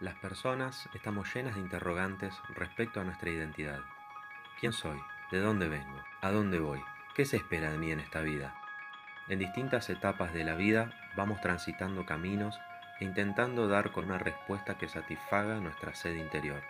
Las 0.00 0.14
personas 0.14 0.88
estamos 0.94 1.34
llenas 1.34 1.56
de 1.56 1.60
interrogantes 1.60 2.32
respecto 2.54 3.00
a 3.00 3.04
nuestra 3.04 3.30
identidad. 3.30 3.80
¿Quién 4.60 4.72
soy? 4.72 5.00
¿De 5.32 5.40
dónde 5.40 5.66
vengo? 5.66 6.04
¿A 6.20 6.30
dónde 6.30 6.60
voy? 6.60 6.80
¿Qué 7.16 7.24
se 7.24 7.36
espera 7.36 7.72
de 7.72 7.78
mí 7.78 7.90
en 7.90 7.98
esta 7.98 8.20
vida? 8.20 8.54
En 9.26 9.40
distintas 9.40 9.90
etapas 9.90 10.32
de 10.32 10.44
la 10.44 10.54
vida 10.54 10.92
vamos 11.16 11.40
transitando 11.40 12.06
caminos 12.06 12.60
e 13.00 13.06
intentando 13.06 13.66
dar 13.66 13.90
con 13.90 14.04
una 14.04 14.18
respuesta 14.18 14.78
que 14.78 14.88
satisfaga 14.88 15.56
nuestra 15.56 15.92
sed 15.96 16.14
interior. 16.14 16.62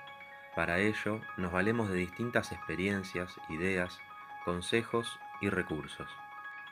Para 0.56 0.79
ello 0.79 1.20
nos 1.36 1.52
valemos 1.52 1.90
de 1.90 1.96
distintas 1.96 2.50
experiencias, 2.50 3.36
ideas, 3.50 4.00
consejos 4.46 5.20
y 5.42 5.50
recursos. 5.50 6.08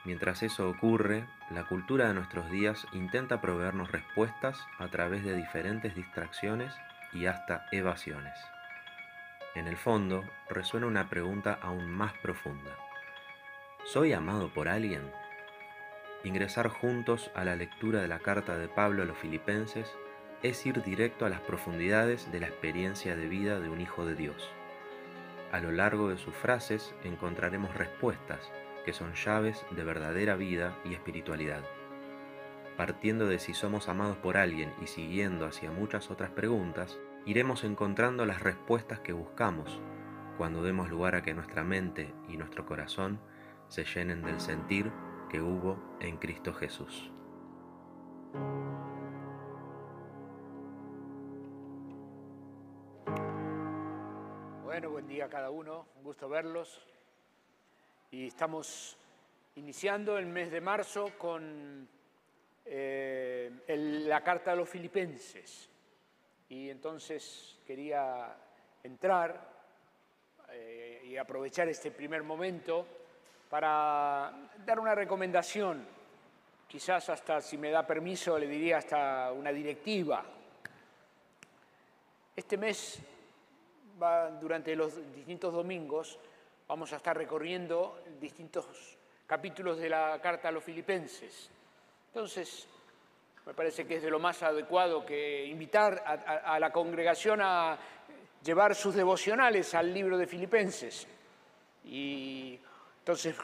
Mientras 0.07 0.45
eso 0.45 0.71
ocurre, 0.71 1.25
la 1.51 1.65
cultura 1.65 2.07
de 2.07 2.15
nuestros 2.15 2.49
días 2.49 2.87
intenta 2.93 3.41
proveernos 3.41 3.91
respuestas 3.91 4.57
a 4.79 4.87
través 4.87 5.25
de 5.25 5.35
diferentes 5.35 5.97
distracciones 5.97 6.73
y 7.13 7.27
hasta 7.27 7.67
evasiones. 7.73 8.39
En 9.57 9.67
el 9.67 9.77
fondo, 9.77 10.23
resuena 10.49 10.87
una 10.87 11.11
pregunta 11.11 11.59
aún 11.61 11.91
más 11.91 12.13
profunda. 12.23 12.71
¿Soy 13.85 14.13
amado 14.13 14.55
por 14.55 14.69
alguien? 14.69 15.11
Ingresar 16.23 16.69
juntos 16.69 17.33
a 17.35 17.45
la 17.45 17.57
lectura 17.57 18.01
de 18.01 18.09
la 18.09 18.21
carta 18.21 18.57
de 18.57 18.69
Pablo 18.69 19.03
a 19.03 19.07
los 19.07 19.19
filipenses 19.19 19.93
es 20.45 20.65
ir 20.67 20.85
directo 20.85 21.27
a 21.27 21.31
las 21.31 21.41
profundidades 21.41 22.31
de 22.31 22.39
la 22.39 22.47
experiencia 22.47 23.17
de 23.17 23.27
vida 23.27 23.59
de 23.59 23.71
un 23.71 23.81
hijo 23.81 24.07
de 24.07 24.15
Dios. 24.15 24.49
A 25.51 25.59
lo 25.59 25.73
largo 25.73 26.11
de 26.11 26.19
sus 26.19 26.35
frases 26.35 26.95
encontraremos 27.03 27.75
respuestas 27.75 28.53
que 28.87 28.93
son 28.93 29.15
llaves 29.15 29.67
de 29.73 29.83
verdadera 29.83 30.37
vida 30.37 30.79
y 30.85 30.95
espiritualidad. 30.95 31.65
Partiendo 32.77 33.27
de 33.27 33.41
si 33.41 33.53
somos 33.53 33.89
amados 33.89 34.17
por 34.17 34.37
alguien 34.37 34.73
y 34.81 34.87
siguiendo 34.87 35.45
hacia 35.45 35.73
muchas 35.73 36.09
otras 36.09 36.31
preguntas, 36.31 36.97
iremos 37.25 37.65
encontrando 37.65 38.25
las 38.27 38.45
respuestas 38.45 39.01
que 39.01 39.13
buscamos 39.13 39.81
cuando 40.39 40.63
demos 40.63 40.89
lugar 40.89 41.17
a 41.17 41.23
que 41.23 41.35
nuestra 41.35 41.65
mente 41.65 42.15
y 42.29 42.37
nuestro 42.37 42.65
corazón 42.65 43.19
se 43.67 43.85
llenen 43.85 44.23
del 44.23 44.39
sentir 44.39 44.93
que 45.29 45.41
hubo 45.41 45.79
en 45.99 46.19
Cristo 46.19 46.55
Jesús. 46.55 47.11
Bueno, 54.63 54.91
buen 54.91 55.09
día 55.09 55.25
a 55.25 55.29
cada 55.29 55.51
uno, 55.51 55.89
un 55.97 56.05
gusto 56.05 56.29
verlos. 56.29 56.87
Y 58.11 58.29
estamos 58.29 58.97
iniciando 59.57 60.17
el 60.19 60.27
mes 60.27 60.51
de 60.51 60.61
marzo 60.61 61.13
con 61.19 61.89
eh, 62.65 63.51
la 64.07 64.23
carta 64.23 64.53
de 64.53 64.57
los 64.59 64.69
filipenses. 64.69 65.69
Y 66.49 66.71
entonces 66.71 67.59
quería 67.67 68.37
entrar 68.83 69.57
eh, 70.51 71.03
y 71.05 71.17
aprovechar 71.17 71.69
este 71.69 71.91
primer 71.91 72.23
momento 72.23 72.87
para 73.51 74.51
dar 74.65 74.79
una 74.79 74.95
recomendación, 74.95 75.87
quizás 76.69 77.09
hasta, 77.09 77.41
si 77.41 77.59
me 77.59 77.71
da 77.71 77.87
permiso, 77.87 78.39
le 78.39 78.47
diría 78.47 78.79
hasta 78.79 79.33
una 79.33 79.53
directiva. 79.53 80.25
Este 82.35 82.57
mes 82.57 83.01
durante 84.41 84.77
los 84.77 84.95
distintos 85.15 85.53
domingos 85.53 86.19
vamos 86.69 86.93
a 86.93 86.97
estar 86.97 87.17
recorriendo 87.17 88.03
distintos 88.21 88.67
capítulos 89.27 89.79
de 89.79 89.89
la 89.89 90.21
carta 90.21 90.49
a 90.49 90.53
los 90.53 90.65
filipenses. 90.65 91.51
Entonces, 92.09 92.69
me 93.45 93.55
parece 93.55 93.87
que 93.87 93.97
es 93.97 94.03
de 94.03 94.11
lo 94.11 94.19
más 94.19 94.43
adecuado 94.43 95.05
que 95.05 95.45
invitar 95.47 96.03
a, 96.05 96.59
la 96.59 96.71
congregación 96.71 97.41
a 97.43 97.79
llevar 98.43 98.75
sus 98.75 98.95
devocionales 98.95 99.75
al 99.75 99.93
libro 99.93 100.19
de 100.19 100.27
Filipenses. 100.27 101.07
Y 101.85 102.59
entonces, 102.99 103.37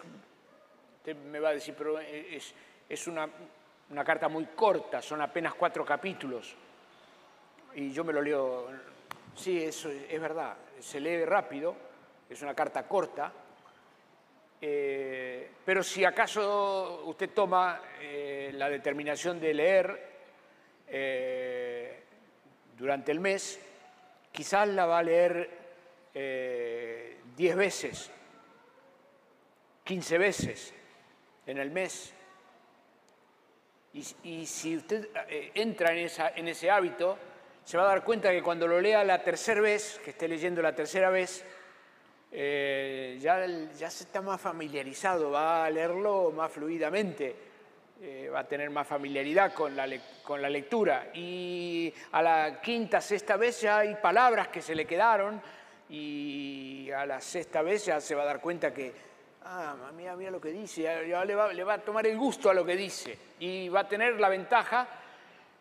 usted 0.99 1.17
me 1.17 1.39
va 1.39 1.51
a 1.51 1.55
decir, 1.55 1.75
pero 1.77 1.99
es, 1.99 3.07
una 3.07 4.05
carta 4.05 4.29
muy 4.29 4.47
corta, 4.47 5.01
son 5.01 5.21
apenas 5.21 5.55
cuatro 5.55 5.85
capítulos. 5.85 6.57
Y 7.75 7.93
yo 7.93 8.05
me 8.05 8.13
lo 8.13 8.21
leo 8.21 8.69
Sí, 9.35 9.63
eso 9.63 9.91
es 9.91 10.21
verdad. 10.21 10.57
Se 10.81 11.01
lee 11.01 11.25
rápido, 11.25 11.75
es 12.33 12.43
una 12.43 12.55
carta 12.55 12.87
corta, 12.89 13.33
eh, 14.61 15.51
pero 15.65 15.83
si 15.83 16.05
acaso 16.05 17.03
usted 17.07 17.31
toma 17.31 17.83
eh, 18.01 18.51
la 18.55 18.71
determinación 18.71 19.41
de 19.41 19.55
leer 19.55 20.13
eh, 20.87 22.03
durante 22.79 23.13
el 23.13 23.21
mes, 23.21 23.61
quizás 24.31 24.69
la 24.69 24.87
va 24.87 24.99
a 24.99 25.03
leer 25.03 25.63
10 26.15 27.57
veces, 27.57 28.11
15 29.85 30.19
veces 30.19 30.75
en 31.47 31.59
el 31.59 31.71
mes. 31.71 32.15
Y, 33.95 34.47
si 34.47 34.77
usted 34.77 35.09
entra 35.55 35.93
en, 35.93 36.09
en 36.37 36.49
ese 36.49 36.71
hábito, 36.71 37.19
se 37.65 37.77
va 37.77 37.85
a 37.85 37.87
dar 37.89 38.05
cuenta 38.05 38.31
que 38.31 38.43
cuando 38.43 38.67
lo 38.67 38.81
lea 38.81 39.05
la 39.05 39.23
tercera 39.23 39.61
vez, 39.61 40.01
que 40.05 40.11
esté 40.11 40.29
leyendo 40.29 40.63
la 40.63 40.75
tercera 40.75 41.11
vez, 41.11 41.45
eh, 42.35 43.19
ya, 43.21 43.47
ya 43.47 43.91
se 43.91 44.05
está 44.05 44.23
más 44.23 44.41
familiarizado, 44.41 45.31
va 45.31 45.67
a 45.67 45.71
leerlo 45.71 46.31
más 46.31 46.51
fluidamente, 46.51 47.37
eh, 48.01 48.31
va 48.33 48.41
a 48.41 48.49
tener 48.49 48.71
más 48.71 48.89
familiaridad 48.89 49.53
con 49.53 49.77
la, 49.77 49.87
con 50.23 50.41
la 50.41 50.49
lectura. 50.49 51.11
Y 51.13 51.93
a 52.13 52.23
la 52.23 52.61
quinta, 52.63 53.03
sexta 53.03 53.37
vez 53.37 53.61
ya 53.61 53.79
hay 53.79 53.97
palabras 53.97 54.49
que 54.49 54.63
se 54.63 54.75
le 54.75 54.87
quedaron 54.87 55.43
y 55.91 56.91
a 56.91 57.05
la 57.05 57.21
sexta 57.21 57.61
vez 57.61 57.85
ya 57.85 58.01
se 58.01 58.15
va 58.15 58.23
a 58.23 58.27
dar 58.27 58.41
cuenta 58.41 58.73
que, 58.73 58.95
ah, 59.45 59.77
mira, 59.95 60.17
mira 60.17 60.31
lo 60.31 60.41
que 60.41 60.53
dice, 60.53 60.83
ya 60.83 61.25
le 61.27 61.35
va, 61.35 61.53
le 61.53 61.65
va 61.65 61.75
a 61.75 61.79
tomar 61.79 62.07
el 62.07 62.17
gusto 62.17 62.49
a 62.49 62.55
lo 62.55 62.65
que 62.65 62.77
dice 62.77 63.19
y 63.41 63.69
va 63.69 63.81
a 63.81 63.89
tener 63.89 64.19
la 64.19 64.31
ventaja 64.31 64.89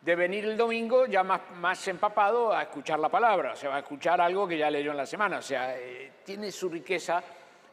de 0.02 0.16
venir 0.16 0.46
el 0.46 0.58
domingo 0.58 1.06
ya 1.06 1.24
más, 1.24 1.88
empapado 1.88 2.52
a 2.52 2.64
escuchar 2.64 3.00
la 3.00 3.10
palabra, 3.10 3.54
o 3.54 3.56
sea, 3.56 3.76
a 3.76 3.80
escuchar 3.80 4.20
algo 4.20 4.48
que 4.48 4.58
ya 4.58 4.70
leyó 4.72 4.92
en 4.92 4.98
la 4.98 5.06
semana, 5.06 5.38
o 5.38 5.42
sea, 5.42 5.78
eh, 5.78 6.14
tiene 6.26 6.52
su 6.52 6.70
riqueza 6.70 7.24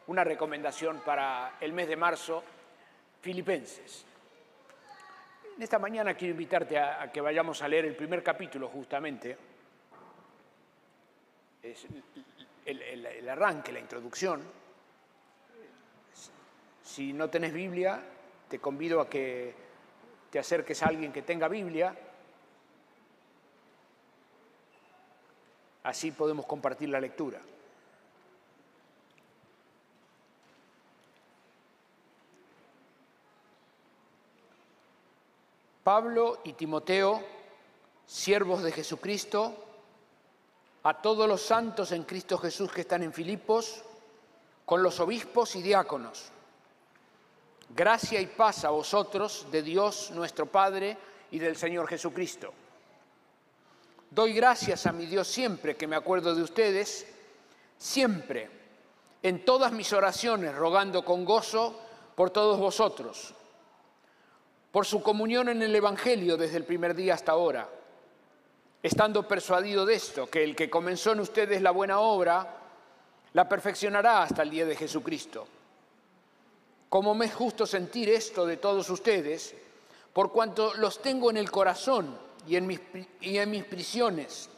una 0.07 0.23
recomendación 0.23 1.01
para 1.03 1.57
el 1.59 1.73
mes 1.73 1.87
de 1.87 1.95
marzo, 1.95 2.43
Filipenses. 3.21 4.05
En 5.55 5.63
esta 5.63 5.79
mañana 5.79 6.13
quiero 6.13 6.31
invitarte 6.31 6.77
a, 6.77 7.11
que 7.11 7.19
vayamos 7.19 7.61
a 7.61 7.67
leer 7.67 7.85
el 7.85 7.95
primer 7.95 8.23
capítulo 8.23 8.69
justamente, 8.69 9.37
es 11.61 11.87
el 12.65 13.27
arranque, 13.27 13.71
la 13.71 13.79
introducción. 13.79 14.41
Si 16.83 17.11
no 17.11 17.29
tenés 17.29 17.51
Biblia, 17.51 18.01
te 18.47 18.59
convido 18.59 19.01
a 19.01 19.09
que 19.09 19.53
te 20.29 20.39
acerques 20.39 20.81
a 20.83 20.87
alguien 20.87 21.11
que 21.11 21.23
tenga 21.23 21.47
Biblia 21.47 21.95
Así 25.83 26.11
podemos 26.11 26.45
compartir 26.45 26.89
la 26.89 26.99
lectura. 26.99 27.39
Pablo 35.83 36.41
y 36.43 36.53
Timoteo, 36.53 37.23
siervos 38.05 38.61
de 38.61 38.71
Jesucristo, 38.71 39.55
a 40.83 41.01
todos 41.01 41.27
los 41.27 41.41
santos 41.41 41.91
en 41.91 42.03
Cristo 42.03 42.37
Jesús 42.37 42.71
que 42.71 42.81
están 42.81 43.01
en 43.01 43.11
Filipos, 43.11 43.83
con 44.65 44.83
los 44.83 44.99
obispos 44.99 45.55
y 45.55 45.63
diáconos. 45.63 46.29
Gracia 47.69 48.21
y 48.21 48.27
paz 48.27 48.65
a 48.65 48.69
vosotros 48.69 49.47
de 49.51 49.63
Dios 49.63 50.11
nuestro 50.11 50.45
Padre 50.45 50.95
y 51.31 51.39
del 51.39 51.55
Señor 51.55 51.87
Jesucristo. 51.87 52.53
Doy 54.11 54.33
gracias 54.33 54.87
a 54.87 54.91
mi 54.91 55.05
Dios 55.05 55.27
siempre 55.27 55.75
que 55.75 55.85
me 55.85 55.95
acuerdo 55.95 56.33
de 56.33 56.41
ustedes, 56.41 57.05
siempre, 57.77 58.49
en 59.21 59.45
todas 59.45 59.71
mis 59.71 59.93
oraciones, 59.93 60.55
rogando 60.55 61.05
con 61.05 61.23
gozo 61.25 61.79
por 62.15 62.31
todos 62.31 62.57
vosotros, 62.57 63.33
por 64.71 64.85
su 64.85 65.03
comunión 65.03 65.49
en 65.49 65.61
el 65.61 65.75
Evangelio 65.75 66.37
desde 66.37 66.57
el 66.57 66.65
primer 66.65 66.95
día 66.95 67.13
hasta 67.13 67.33
ahora, 67.33 67.69
estando 68.81 69.27
persuadido 69.27 69.85
de 69.85 69.93
esto, 69.93 70.27
que 70.27 70.43
el 70.43 70.55
que 70.55 70.71
comenzó 70.71 71.11
en 71.11 71.19
ustedes 71.19 71.61
la 71.61 71.71
buena 71.71 71.99
obra, 71.99 72.57
la 73.33 73.47
perfeccionará 73.47 74.23
hasta 74.23 74.41
el 74.41 74.49
día 74.49 74.65
de 74.65 74.75
Jesucristo. 74.75 75.47
Como 76.89 77.13
me 77.13 77.25
es 77.25 77.35
justo 77.35 77.67
sentir 77.67 78.09
esto 78.09 78.47
de 78.47 78.57
todos 78.57 78.89
ustedes, 78.89 79.53
por 80.11 80.31
cuanto 80.31 80.73
los 80.73 80.99
tengo 80.99 81.29
en 81.29 81.37
el 81.37 81.51
corazón, 81.51 82.28
y 82.47 82.55
en, 82.55 82.67
mis, 82.67 82.79
y 83.21 83.37
en 83.37 83.51
mis 83.51 83.63
prisiones, 83.63 84.49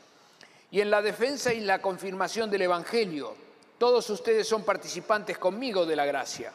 y 0.72 0.82
en 0.82 0.90
la 0.90 1.02
defensa 1.02 1.54
y 1.54 1.62
la 1.62 1.82
confirmación 1.82 2.50
del 2.50 2.64
Evangelio. 2.64 3.36
Todos 3.78 4.10
ustedes 4.10 4.48
son 4.48 4.64
participantes 4.64 5.38
conmigo 5.38 5.86
de 5.86 5.96
la 5.96 6.06
gracia. 6.06 6.54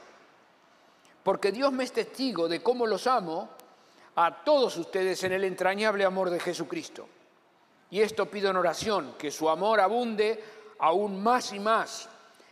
Porque 1.22 1.52
Dios 1.52 1.72
me 1.72 1.84
es 1.84 1.92
testigo 1.92 2.48
de 2.48 2.62
cómo 2.62 2.86
los 2.86 3.06
amo 3.06 3.50
a 4.14 4.44
todos 4.44 4.76
ustedes 4.76 5.22
en 5.24 5.32
el 5.32 5.44
entrañable 5.44 6.04
amor 6.04 6.30
de 6.30 6.40
Jesucristo. 6.40 7.08
Y 7.90 8.00
esto 8.00 8.26
pido 8.26 8.50
en 8.50 8.56
oración, 8.56 9.14
que 9.18 9.30
su 9.30 9.48
amor 9.48 9.80
abunde 9.80 10.42
aún 10.78 11.22
más 11.22 11.52
y 11.52 11.60
más 11.60 12.08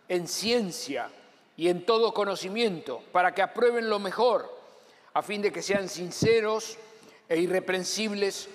en 0.09 0.29
ciencia 0.29 1.09
y 1.56 1.69
en 1.69 1.87
todo 1.87 2.12
conocimiento, 2.12 3.03
para 3.12 3.32
que 3.32 3.43
aprueben 3.43 3.88
lo 3.88 3.99
mejor, 3.99 4.53
a 5.15 5.23
fin 5.23 5.41
de 5.41 5.53
que 5.53 5.62
sean 5.62 5.88
sinceros 5.88 6.76
e 7.29 7.38
irreprensibles 7.38 8.49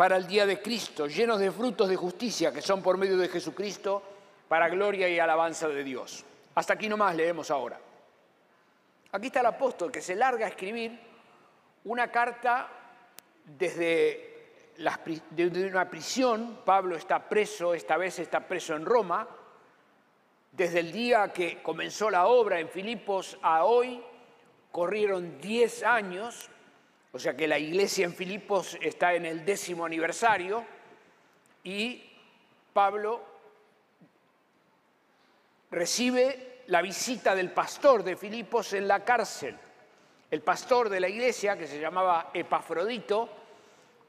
para 0.00 0.16
el 0.16 0.26
día 0.26 0.46
de 0.46 0.62
Cristo, 0.62 1.06
llenos 1.08 1.38
de 1.38 1.50
frutos 1.50 1.86
de 1.86 1.94
justicia 1.94 2.50
que 2.54 2.62
son 2.62 2.82
por 2.82 2.96
medio 2.96 3.18
de 3.18 3.28
Jesucristo, 3.28 4.02
para 4.48 4.70
gloria 4.70 5.06
y 5.10 5.18
alabanza 5.18 5.68
de 5.68 5.84
Dios. 5.84 6.24
Hasta 6.54 6.72
aquí 6.72 6.88
nomás 6.88 7.14
leemos 7.14 7.50
ahora. 7.50 7.78
Aquí 9.12 9.26
está 9.26 9.40
el 9.40 9.46
apóstol 9.46 9.92
que 9.92 10.00
se 10.00 10.16
larga 10.16 10.46
a 10.46 10.48
escribir 10.48 10.98
una 11.84 12.10
carta 12.10 12.66
desde, 13.44 14.72
una 15.68 15.90
prisión. 15.90 16.60
Pablo 16.64 16.96
está 16.96 17.28
preso, 17.28 17.74
esta 17.74 17.98
vez 17.98 18.20
está 18.20 18.40
preso 18.40 18.74
en 18.74 18.86
Roma, 18.86 19.28
desde 20.50 20.80
el 20.80 20.92
día 20.92 21.30
que 21.30 21.62
comenzó 21.62 22.08
la 22.08 22.26
obra 22.26 22.58
en 22.58 22.70
Filipos 22.70 23.36
a 23.42 23.64
hoy, 23.64 24.02
corrieron 24.72 25.38
10 25.42 25.82
años, 25.82 26.48
o 27.12 27.18
sea 27.18 27.36
que 27.36 27.48
la 27.48 27.58
iglesia 27.58 28.04
en 28.04 28.14
Filipos 28.14 28.78
está 28.80 29.14
en 29.14 29.26
el 29.26 29.44
décimo 29.44 29.84
aniversario, 29.84 30.64
y 31.64 32.02
Pablo 32.72 33.20
recibe 35.70 36.62
la 36.68 36.82
visita 36.82 37.34
del 37.34 37.50
pastor 37.50 38.04
de 38.04 38.16
Filipos 38.16 38.72
en 38.72 38.86
la 38.86 39.04
cárcel. 39.04 39.56
El 40.30 40.42
pastor 40.42 40.88
de 40.88 41.00
la 41.00 41.08
iglesia, 41.08 41.58
que 41.58 41.66
se 41.66 41.80
llamaba 41.80 42.30
Epafrodito, 42.32 43.28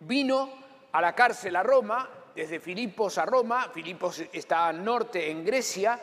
vino 0.02 0.50
a 0.92 1.02
la 1.02 1.16
cárcel 1.16 1.56
a 1.56 1.64
Roma, 1.64 2.08
desde 2.36 2.60
Filipos 2.60 3.18
a 3.18 3.26
Roma, 3.26 3.70
Filipos 3.74 4.24
está 4.32 4.68
al 4.68 4.84
norte 4.84 5.32
en 5.32 5.44
Grecia, 5.44 6.00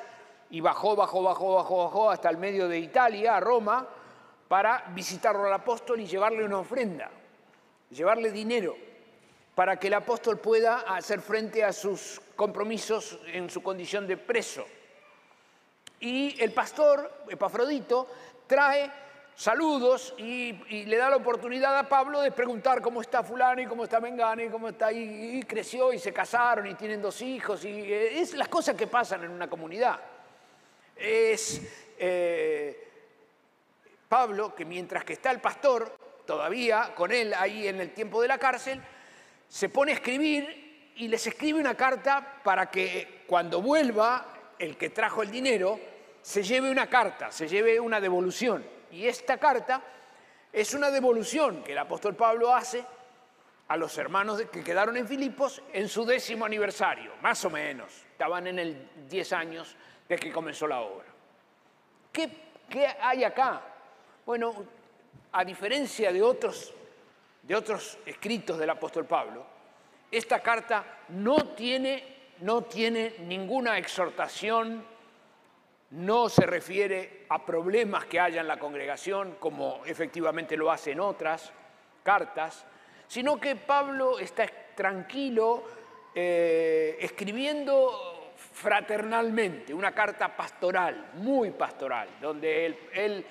y 0.51 0.61
bajó, 0.61 0.97
bajó, 0.97 1.23
bajó, 1.23 1.55
bajó, 1.55 1.85
bajó 1.85 2.11
hasta 2.11 2.29
el 2.29 2.39
medio 2.39 2.69
de 2.69 2.79
Italia, 2.79 3.37
a 3.37 3.41
Roma, 3.41 3.87
para 4.49 4.85
visitarlo 4.95 5.45
al 5.45 5.53
apóstol 5.53 6.01
y 6.01 6.07
llevarle 6.07 6.45
una 6.45 6.59
ofrenda, 6.59 7.11
llevarle 7.91 8.33
dinero, 8.33 8.77
para 9.55 9.79
que 9.79 9.89
el 9.89 9.95
apóstol 9.95 10.39
pueda 10.39 10.81
hacer 10.81 11.21
frente 11.21 11.63
a 11.63 11.73
sus 11.73 12.21
compromisos 12.35 13.19
en 13.27 13.51
su 13.51 13.63
condición 13.63 14.07
de 14.07 14.17
preso. 14.17 14.67
Y 16.01 16.41
el 16.43 16.53
pastor, 16.53 17.25
Epafrodito, 17.29 18.09
trae 18.47 18.91
saludos 19.35 20.15
y, 20.17 20.53
le 20.85 20.97
da 20.97 21.11
la 21.11 21.17
oportunidad 21.17 21.79
a 21.79 21.89
Pablo 21.89 22.21
de 22.21 22.33
preguntar 22.33 22.81
cómo 22.81 23.01
está 23.01 23.23
fulano 23.23 23.61
y 23.61 23.67
cómo 23.67 23.85
está 23.85 24.01
Mengano 24.01 24.43
y 24.43 24.49
cómo 24.49 24.69
está 24.69 24.91
y, 24.91 25.39
y 25.39 25.43
creció 25.45 25.93
y 25.93 25.99
se 25.99 26.13
casaron 26.13 26.67
y 26.67 26.75
tienen 26.75 27.01
dos 27.01 27.23
hijos 27.23 27.65
y 27.65 27.69
eh, 27.69 28.21
es 28.21 28.35
las 28.35 28.49
cosas 28.49 28.75
que 28.75 28.89
pasan 28.89 29.23
en 29.23 29.31
una 29.31 29.49
comunidad 29.49 30.01
es 30.97 31.63
eh, 31.99 32.88
Pablo, 34.09 34.55
que 34.55 34.65
mientras 34.65 35.05
que 35.05 35.13
está 35.13 35.31
el 35.31 35.41
pastor, 35.41 35.97
todavía 36.27 36.95
con 36.95 37.13
él 37.13 37.35
ahí 37.35 37.69
en 37.69 37.81
el 37.81 37.93
tiempo 37.93 38.23
de 38.23 38.29
la 38.29 38.39
cárcel, 38.39 38.81
se 39.47 39.69
pone 39.69 39.93
a 39.93 39.95
escribir 39.97 40.93
y 40.97 41.09
les 41.09 41.27
escribe 41.27 41.61
una 41.61 41.77
carta 41.77 42.41
para 42.43 42.71
que 42.71 43.25
cuando 43.27 43.63
vuelva 43.63 44.55
el 44.59 44.77
que 44.77 44.91
trajo 44.91 45.23
el 45.23 45.31
dinero, 45.31 45.79
se 46.23 46.43
lleve 46.43 46.71
una 46.71 46.89
carta, 46.89 47.31
se 47.31 47.47
lleve 47.47 47.79
una 47.79 48.01
devolución. 48.01 48.65
Y 48.91 49.07
esta 49.07 49.39
carta 49.39 49.83
es 50.53 50.75
una 50.75 50.91
devolución 50.91 51.63
que 51.63 51.73
el 51.73 51.79
apóstol 51.79 52.17
Pablo 52.17 52.55
hace 52.55 52.85
a 53.69 53.77
los 53.77 53.97
hermanos 53.99 54.43
que 54.51 54.65
quedaron 54.65 54.97
en 54.97 55.07
Filipos 55.07 55.63
en 55.73 55.89
su 55.89 56.05
décimo 56.05 56.47
aniversario, 56.47 57.13
más 57.21 57.45
o 57.45 57.51
menos. 57.51 57.93
Estaban 58.13 58.47
en 58.47 58.59
el 58.59 58.89
10 59.09 59.33
años 59.35 59.77
desde 60.09 60.23
que 60.23 60.33
comenzó 60.33 60.67
la 60.67 60.81
obra. 60.81 61.07
¿Qué, 62.11 62.31
hay 63.01 63.25
acá? 63.25 63.63
Bueno, 64.29 64.53
a 65.33 65.43
diferencia 65.43 66.13
de 66.13 66.21
otros, 66.21 66.75
de 67.45 67.55
otros 67.55 67.97
escritos 68.05 68.59
del 68.59 68.69
apóstol 68.69 69.07
Pablo, 69.07 69.43
esta 70.11 70.41
carta 70.41 70.85
no 71.09 71.55
tiene, 71.55 72.35
no 72.41 72.65
tiene 72.65 73.15
ninguna 73.21 73.79
exhortación, 73.79 74.85
no 75.93 76.29
se 76.29 76.45
refiere 76.45 77.25
a 77.31 77.43
problemas 77.47 78.05
que 78.05 78.21
haya 78.21 78.43
en 78.43 78.49
la 78.49 78.59
congregación, 78.59 79.37
como 79.41 79.81
efectivamente 79.87 80.59
lo 80.59 80.71
hace 80.71 80.91
en 80.91 81.01
otras 81.01 81.51
cartas, 82.03 82.67
sino 83.07 83.41
que 83.41 83.57
Pablo 83.57 84.19
está 84.19 84.47
tranquilo 84.75 85.65
eh, 86.15 86.99
escribiendo 87.01 88.35
fraternalmente, 88.37 89.73
una 89.73 89.93
carta 89.93 90.37
pastoral, 90.37 91.13
muy 91.15 91.51
pastoral, 91.53 92.11
donde 92.21 92.67
él, 92.93 93.25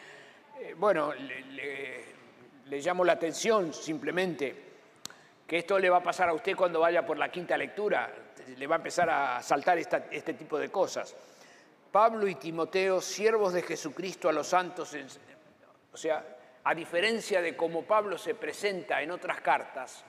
eh, 0.59 0.73
bueno, 0.77 1.13
le, 1.13 2.79
llamo 2.79 3.03
la 3.03 3.13
atención 3.13 3.73
simplemente 3.73 4.65
que 5.47 5.57
esto 5.57 5.79
le 5.79 5.89
va 5.89 5.97
a 5.97 6.03
pasar 6.03 6.29
a 6.29 6.33
usted 6.33 6.55
cuando 6.55 6.79
vaya 6.79 7.05
por 7.05 7.17
la 7.17 7.31
quinta 7.31 7.57
lectura, 7.57 8.11
le 8.55 8.67
va 8.67 8.75
a 8.75 8.77
empezar 8.77 9.09
a 9.09 9.41
saltar 9.41 9.77
este 9.77 10.33
tipo 10.33 10.57
de 10.57 10.69
cosas. 10.69 11.15
Pablo 11.91 12.27
y 12.27 12.35
Timoteo, 12.35 12.99
siervos 12.99 13.53
de 13.53 13.61
Jesucristo 13.61 14.27
a 14.27 14.33
los 14.33 14.47
santos, 14.47 14.95
o 15.93 15.97
sea, 15.97 16.25
a 16.63 16.75
diferencia 16.75 17.41
de 17.41 17.55
cómo 17.55 17.83
Pablo 17.83 18.17
se 18.17 18.35
presenta 18.35 19.01
en 19.01 19.11
otras 19.11 19.39
cartas, 19.39 20.03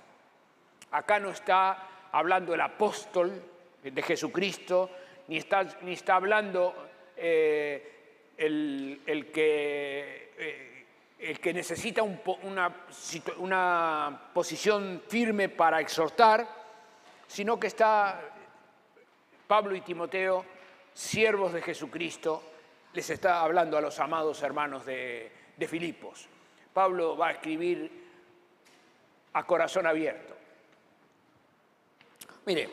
acá 0.90 1.20
no 1.20 1.30
está 1.30 2.08
hablando 2.10 2.54
el 2.54 2.60
apóstol 2.60 3.42
de 3.82 4.02
Jesucristo, 4.02 4.90
ni 5.28 5.36
está, 5.36 5.62
ni 5.82 5.92
está 5.92 6.16
hablando 6.16 6.74
eh, 7.16 7.97
el, 8.38 9.30
que, 9.32 10.32
eh, 10.38 10.86
el, 11.18 11.40
que, 11.40 11.52
necesita 11.52 12.02
una, 12.02 12.86
una 13.38 14.30
posición 14.32 15.02
firme 15.06 15.48
para 15.48 15.80
exhortar, 15.80 16.48
sino 17.26 17.58
que 17.58 17.66
está 17.66 18.20
Pablo 19.46 19.74
y 19.74 19.80
Timoteo, 19.80 20.44
siervos 20.94 21.52
de 21.52 21.62
Jesucristo, 21.62 22.42
les 22.94 23.10
está 23.10 23.40
hablando 23.40 23.76
a 23.76 23.80
los 23.80 23.98
amados 23.98 24.42
hermanos 24.42 24.86
de, 24.86 25.30
de 25.56 25.68
Filipos. 25.68 26.26
Pablo 26.72 27.16
va 27.16 27.28
a 27.28 27.32
escribir 27.32 27.90
a 29.32 29.46
corazón 29.46 29.86
abierto. 29.86 30.36
Mire, 32.46 32.70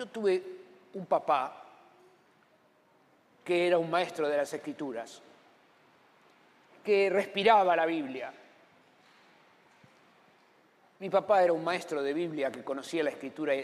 Yo 0.00 0.06
tuve 0.06 0.42
un 0.94 1.06
papá 1.06 1.64
que 3.44 3.66
era 3.66 3.78
un 3.78 3.90
maestro 3.90 4.28
de 4.28 4.36
las 4.36 4.52
escrituras, 4.52 5.20
que 6.84 7.10
respiraba 7.10 7.74
la 7.74 7.86
Biblia. 7.86 8.32
Mi 10.98 11.08
papá 11.10 11.42
era 11.42 11.52
un 11.52 11.64
maestro 11.64 12.02
de 12.02 12.12
Biblia 12.12 12.50
que 12.50 12.62
conocía 12.62 13.02
la 13.02 13.10
escritura 13.10 13.54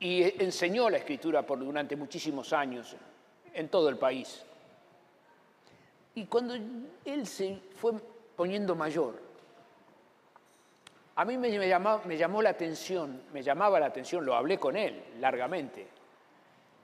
y 0.00 0.42
enseñó 0.42 0.90
la 0.90 0.98
escritura 0.98 1.42
por 1.42 1.60
durante 1.60 1.94
muchísimos 1.94 2.52
años 2.52 2.96
en 3.54 3.68
todo 3.68 3.88
el 3.88 3.96
país. 3.96 4.44
Y 6.14 6.26
cuando 6.26 6.54
él 6.54 7.26
se 7.26 7.58
fue 7.76 7.92
poniendo 8.36 8.74
mayor, 8.74 9.31
a 11.14 11.24
mí 11.24 11.36
me, 11.36 11.50
llamó, 11.50 12.42
la 12.42 12.50
atención, 12.50 13.22
me 13.32 13.42
llamaba 13.42 13.78
la 13.78 13.86
atención, 13.86 14.24
lo 14.24 14.34
hablé 14.34 14.58
con 14.58 14.76
él 14.76 15.04
largamente, 15.20 15.86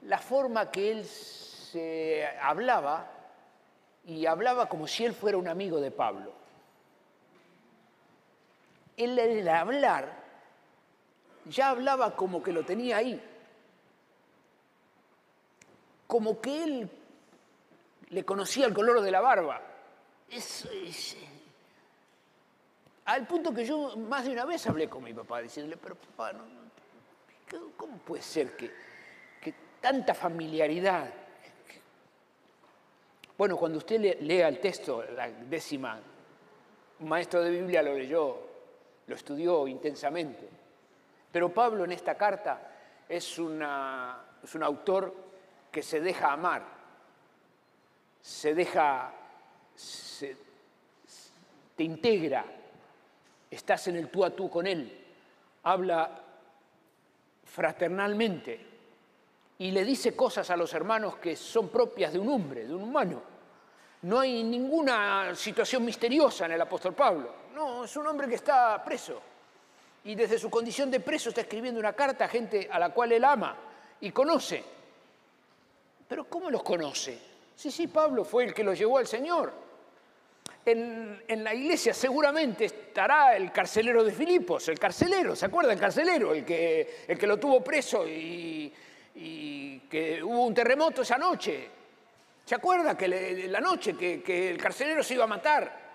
la 0.03 0.19
forma 0.19 0.69
que 0.69 0.91
él 0.91 1.05
se 1.05 2.27
hablaba 2.41 3.11
y 4.05 4.25
hablaba 4.27 4.69
como 4.69 4.87
si 4.87 5.05
él 5.05 5.13
fuera 5.13 5.37
un 5.37 5.47
amigo 5.47 5.81
de 5.81 5.91
Pablo. 5.91 6.33
Él, 8.97 9.17
el 9.17 9.47
hablar, 9.47 10.11
ya 11.45 11.69
hablaba 11.69 12.15
como 12.15 12.43
que 12.43 12.51
lo 12.51 12.63
tenía 12.63 12.97
ahí, 12.97 13.21
como 16.05 16.39
que 16.39 16.63
él 16.63 16.89
le 18.09 18.25
conocía 18.25 18.67
el 18.67 18.73
color 18.73 19.01
de 19.01 19.11
la 19.11 19.21
barba. 19.21 19.61
Al 23.09 23.25
punto 23.25 23.51
que 23.51 23.65
yo 23.65 23.97
más 23.97 24.23
de 24.23 24.31
una 24.31 24.45
vez 24.45 24.67
hablé 24.67 24.87
con 24.87 25.03
mi 25.03 25.13
papá, 25.15 25.41
diciéndole, 25.41 25.77
pero 25.77 25.95
papá, 25.95 26.31
¿cómo 27.75 27.97
puede 27.97 28.21
ser 28.21 28.55
que, 28.55 28.71
tanta 29.81 30.13
familiaridad? 30.13 31.11
Bueno, 33.35 33.57
cuando 33.57 33.79
usted 33.79 34.19
lea 34.19 34.47
el 34.47 34.59
texto, 34.59 35.03
la 35.15 35.27
décima, 35.27 35.99
un 36.99 37.09
maestro 37.09 37.41
de 37.41 37.49
Biblia 37.49 37.81
lo 37.81 37.95
leyó, 37.95 38.37
lo 39.07 39.15
estudió 39.15 39.67
intensamente. 39.67 40.47
Pero 41.31 41.51
Pablo 41.51 41.85
en 41.85 41.93
esta 41.93 42.15
carta 42.15 42.61
es, 43.07 43.39
un 43.39 43.63
autor 44.61 45.15
que 45.71 45.81
se 45.81 45.99
deja 45.99 46.33
amar, 46.33 46.63
se 48.21 48.53
deja, 48.53 49.11
te 51.75 51.83
integra, 51.83 52.58
estás 53.49 53.87
en 53.87 53.95
el 53.95 54.09
tú 54.09 54.23
a 54.23 54.29
tú 54.29 54.49
con 54.49 54.67
Él, 54.67 55.05
habla 55.63 56.23
fraternalmente 57.45 58.65
y 59.57 59.71
le 59.71 59.83
dice 59.83 60.15
cosas 60.15 60.49
a 60.49 60.57
los 60.57 60.73
hermanos 60.73 61.17
que 61.17 61.35
son 61.35 61.69
propias 61.69 62.13
de 62.13 62.19
un 62.19 62.29
hombre, 62.29 62.65
de 62.65 62.73
un 62.73 62.83
humano. 62.83 63.21
No 64.03 64.19
hay 64.19 64.43
ninguna 64.43 65.35
situación 65.35 65.83
misteriosa 65.83 66.45
en 66.45 66.53
el 66.53 66.61
apóstol 66.61 66.93
Pablo. 66.93 67.33
No, 67.53 67.83
es 67.83 67.95
un 67.97 68.07
hombre 68.07 68.29
que 68.29 68.35
está 68.35 68.81
preso. 68.83 69.21
Y 70.05 70.15
desde 70.15 70.39
su 70.39 70.49
condición 70.49 70.89
de 70.89 71.01
preso 71.01 71.29
está 71.29 71.41
escribiendo 71.41 71.79
una 71.79 71.91
carta 71.91 72.25
a 72.25 72.29
gente 72.29 72.69
a 72.71 72.79
la 72.79 72.93
cual 72.93 73.11
él 73.11 73.25
ama 73.25 73.57
y 73.99 74.11
conoce. 74.11 74.63
Pero 76.07 76.23
¿cómo 76.29 76.49
los 76.49 76.63
conoce? 76.63 77.19
Sí, 77.53 77.69
sí, 77.69 77.87
Pablo 77.87 78.23
fue 78.23 78.45
el 78.45 78.53
que 78.53 78.63
los 78.63 78.79
llevó 78.79 78.97
al 78.97 79.07
Señor. 79.07 79.51
En, 80.65 81.43
la 81.43 81.53
iglesia 81.53 81.93
seguramente 81.93 82.65
estará 82.65 83.35
el 83.35 83.51
carcelero 83.51 84.03
de 84.03 84.11
Filipos, 84.11 84.67
el 84.67 84.77
carcelero, 84.77 85.35
¿se 85.35 85.45
acuerda 85.45 85.73
el 85.73 85.79
carcelero? 85.79 86.33
El 86.33 86.45
que, 86.45 87.05
el 87.07 87.17
que 87.17 87.27
lo 87.27 87.37
tuvo 87.37 87.63
preso 87.63 88.07
y, 88.07 88.73
que 89.89 90.21
hubo 90.23 90.45
un 90.45 90.53
terremoto 90.53 91.01
esa 91.01 91.17
noche. 91.17 91.67
¿Se 92.45 92.55
acuerda 92.55 92.95
que 92.95 93.07
la 93.47 93.59
noche 93.59 93.95
que, 93.95 94.49
el 94.51 94.57
carcelero 94.57 95.03
se 95.03 95.15
iba 95.15 95.23
a 95.23 95.27
matar? 95.27 95.89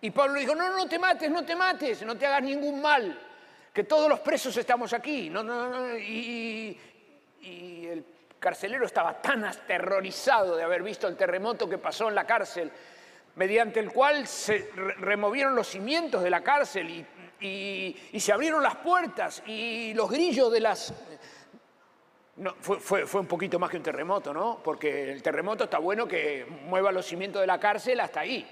Y 0.00 0.10
Pablo 0.10 0.38
dijo, 0.38 0.54
no, 0.54 0.68
no 0.76 0.88
te 0.88 0.98
mates, 0.98 1.30
no 1.30 1.44
te 1.44 1.54
mates, 1.54 2.02
no 2.02 2.16
te 2.16 2.26
hagas 2.26 2.42
ningún 2.42 2.80
mal, 2.80 3.18
que 3.72 3.84
todos 3.84 4.08
los 4.08 4.20
presos 4.20 4.56
estamos 4.56 4.92
aquí. 4.92 5.28
No, 5.30 5.42
no, 5.42 5.96
y, 5.98 6.78
y 7.42 7.86
el 7.86 8.04
carcelero 8.38 8.86
estaba 8.86 9.20
tan 9.20 9.44
aterrorizado 9.44 10.56
de 10.56 10.62
haber 10.62 10.82
visto 10.82 11.08
el 11.08 11.16
terremoto 11.16 11.68
que 11.68 11.78
pasó 11.78 12.08
en 12.08 12.14
la 12.14 12.24
cárcel, 12.24 12.70
mediante 13.38 13.80
el 13.80 13.90
cual 13.90 14.26
se 14.26 14.70
removieron 14.98 15.54
los 15.54 15.68
cimientos 15.68 16.22
de 16.22 16.28
la 16.28 16.42
cárcel 16.42 17.06
y, 17.40 17.96
se 18.18 18.32
abrieron 18.32 18.62
las 18.62 18.76
puertas 18.76 19.42
y 19.46 19.94
los 19.94 20.10
grillos 20.10 20.52
de 20.52 20.60
las... 20.60 20.92
No, 22.36 22.54
fue, 22.60 22.78
fue, 22.78 23.20
un 23.20 23.26
poquito 23.26 23.58
más 23.58 23.70
que 23.70 23.76
un 23.76 23.82
terremoto, 23.82 24.34
¿no? 24.34 24.60
Porque 24.62 25.10
el 25.10 25.22
terremoto 25.22 25.64
está 25.64 25.78
bueno 25.78 26.06
que 26.06 26.46
mueva 26.66 26.92
los 26.92 27.06
cimientos 27.06 27.40
de 27.40 27.46
la 27.46 27.58
cárcel 27.58 27.98
hasta 28.00 28.20
ahí, 28.20 28.46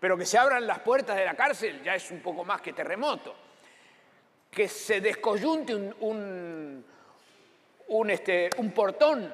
pero 0.00 0.16
que 0.16 0.26
se 0.26 0.36
abran 0.36 0.66
las 0.66 0.80
puertas 0.80 1.16
de 1.16 1.24
la 1.24 1.34
cárcel 1.34 1.82
ya 1.82 1.94
es 1.94 2.10
un 2.10 2.20
poco 2.20 2.44
más 2.44 2.60
que 2.60 2.72
terremoto. 2.72 3.34
Que 4.50 4.68
se 4.68 5.00
descoyunte 5.00 5.74
un 5.74 6.84
un, 7.88 8.10
este, 8.10 8.50
un 8.58 8.72
portón, 8.72 9.32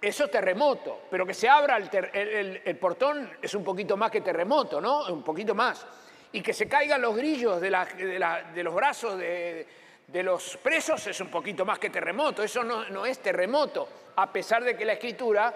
eso 0.00 0.24
es 0.24 0.30
terremoto, 0.30 1.02
pero 1.10 1.26
que 1.26 1.34
se 1.34 1.48
abra 1.48 1.76
el, 1.76 2.76
portón 2.80 3.30
es 3.40 3.54
un 3.54 3.64
poquito 3.64 3.96
más 3.96 4.10
que 4.10 4.20
terremoto, 4.20 4.80
¿no? 4.80 5.06
Un 5.06 5.22
poquito 5.22 5.54
más. 5.54 5.86
Y 6.32 6.42
que 6.42 6.52
se 6.52 6.68
caigan 6.68 7.00
los 7.00 7.16
grillos 7.16 7.60
de, 7.60 7.70
los 7.70 8.74
brazos 8.74 9.18
de, 9.18 9.66
los 10.22 10.56
presos 10.58 11.06
es 11.06 11.20
un 11.20 11.28
poquito 11.28 11.64
más 11.64 11.78
que 11.78 11.90
terremoto, 11.90 12.42
eso 12.42 12.62
no, 12.62 13.06
es 13.06 13.18
terremoto, 13.20 13.88
a 14.16 14.30
pesar 14.32 14.62
de 14.64 14.76
que 14.76 14.84
la 14.84 14.94
escritura 14.94 15.54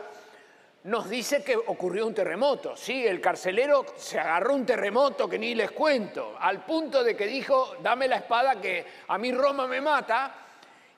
nos 0.85 1.11
dice 1.11 1.43
que 1.43 1.57
ocurrió 1.57 2.07
un 2.07 2.15
terremoto. 2.15 2.77
Sí, 2.77 3.07
el 3.07 3.21
carcelero 3.21 3.85
se 3.97 4.19
agarró 4.19 4.55
un 4.55 4.65
terremoto 4.65 5.29
que 5.29 5.39
ni 5.39 5.55
les 5.55 5.73
cuento, 5.73 6.37
al 6.41 6.65
punto 6.65 7.05
de 7.05 7.17
que 7.17 7.27
dijo, 7.27 7.77
dame 7.83 8.09
la 8.09 8.17
espada 8.17 8.61
que 8.61 8.87
a 9.09 9.19
mí 9.19 9.33
Roma 9.33 9.67
me 9.67 9.81
mata, 9.81 10.47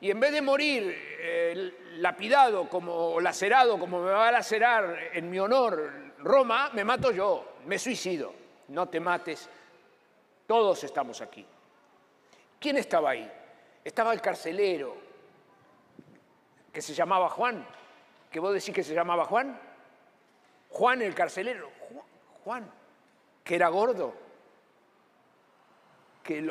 y 0.00 0.11
en 0.11 0.21
vez 0.21 0.33
de 0.33 0.41
morir 0.41 0.97
eh, 1.21 1.73
lapidado 2.00 2.69
como 2.69 3.21
lacerado, 3.21 3.78
como 3.78 4.00
me 4.00 4.11
va 4.11 4.28
a 4.28 4.33
lacerar 4.33 4.99
en 5.12 5.30
mi 5.30 5.38
honor 5.38 6.11
Roma, 6.19 6.71
me 6.73 6.85
mato 6.85 7.11
yo, 7.12 7.57
me 7.66 7.78
suicido. 7.78 8.33
No 8.69 8.88
te 8.88 9.00
mates, 9.00 9.49
todos 10.47 10.83
estamos 10.85 11.21
aquí. 11.21 11.47
¿Quién 12.59 12.76
estaba 12.76 13.11
ahí? 13.11 13.30
Estaba 13.85 14.12
el 14.12 14.21
carcelero, 14.21 14.97
que 16.73 16.83
se 16.83 16.95
llamaba 16.95 17.28
Juan. 17.30 17.66
¿Que 18.30 18.38
vos 18.38 18.52
decís 18.52 18.75
que 18.75 18.85
se 18.85 18.95
llamaba 18.95 19.25
Juan? 19.25 19.59
Juan 20.69 21.02
el 21.02 21.14
carcelero. 21.14 21.71
Juan, 22.45 22.71
que 23.42 23.54
era 23.57 23.69
gordo. 23.69 24.14
Que 26.23 26.47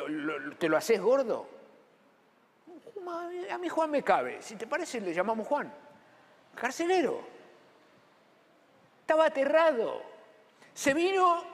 te 0.58 0.68
lo 0.68 0.76
haces 0.76 1.00
gordo 1.00 1.59
a 3.50 3.58
mí 3.58 3.68
Juan 3.68 3.90
me 3.90 4.02
cabe. 4.02 4.40
Si 4.40 4.56
te 4.56 4.66
parece, 4.66 5.00
le 5.00 5.12
llamamos 5.12 5.46
Juan. 5.46 5.72
Carcelero. 6.54 7.20
Estaba 9.00 9.26
aterrado. 9.26 10.02
Se 10.72 10.94
vino 10.94 11.44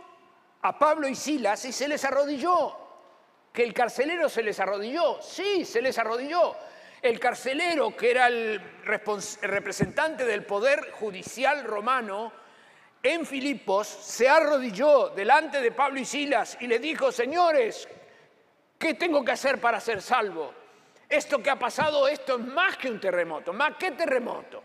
a 0.63 0.79
Pablo 0.79 1.09
y 1.09 1.15
Silas 1.15 1.65
y 1.65 1.73
se 1.73 1.89
les 1.89 2.05
arrodilló. 2.05 2.77
Que 3.53 3.63
el 3.65 3.73
carcelero 3.73 4.29
se 4.29 4.43
les 4.43 4.61
arrodilló. 4.61 5.21
Sí, 5.23 5.65
se 5.65 5.81
les 5.81 5.99
arrodilló. 5.99 6.55
El 7.01 7.19
carcelero, 7.21 7.97
que 7.97 8.11
era 8.11 8.27
el 8.27 8.61
representante 8.85 10.25
del 10.25 10.45
poder 10.45 10.93
judicial 10.93 11.65
romano, 11.65 12.33
en 13.03 13.25
Filipos 13.25 13.87
se 13.87 14.29
arrodilló 14.29 15.11
delante 15.11 15.61
de 15.61 15.71
Pablo 15.71 16.01
y 16.01 16.05
Silas 16.05 16.57
y 16.61 16.67
le 16.67 16.79
dijo, 16.79 17.13
señores, 17.13 17.89
¿qué 18.79 18.95
tengo 18.95 19.25
que 19.25 19.33
hacer 19.33 19.61
para 19.61 19.81
ser 19.81 20.03
salvo? 20.03 20.53
Esto 21.09 21.43
que 21.43 21.51
ha 21.51 21.59
pasado, 21.59 22.09
esto 22.09 22.37
es 22.37 22.45
más 22.45 22.77
que 22.77 22.91
un 22.91 23.01
terremoto, 23.01 23.53
más 23.53 23.77
que 23.77 23.93
terremoto. 23.93 24.63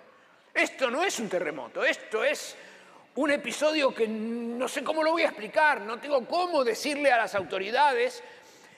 Esto 0.53 0.89
no 0.89 1.03
es 1.03 1.19
un 1.19 1.29
terremoto, 1.29 1.83
esto 1.83 2.23
es 2.23 2.57
un 3.15 3.31
episodio 3.31 3.93
que 3.93 4.07
no 4.07 4.67
sé 4.67 4.83
cómo 4.83 5.03
lo 5.03 5.11
voy 5.11 5.23
a 5.23 5.27
explicar, 5.27 5.81
no 5.81 5.99
tengo 5.99 6.25
cómo 6.25 6.63
decirle 6.63 7.11
a 7.11 7.17
las 7.17 7.35
autoridades 7.35 8.23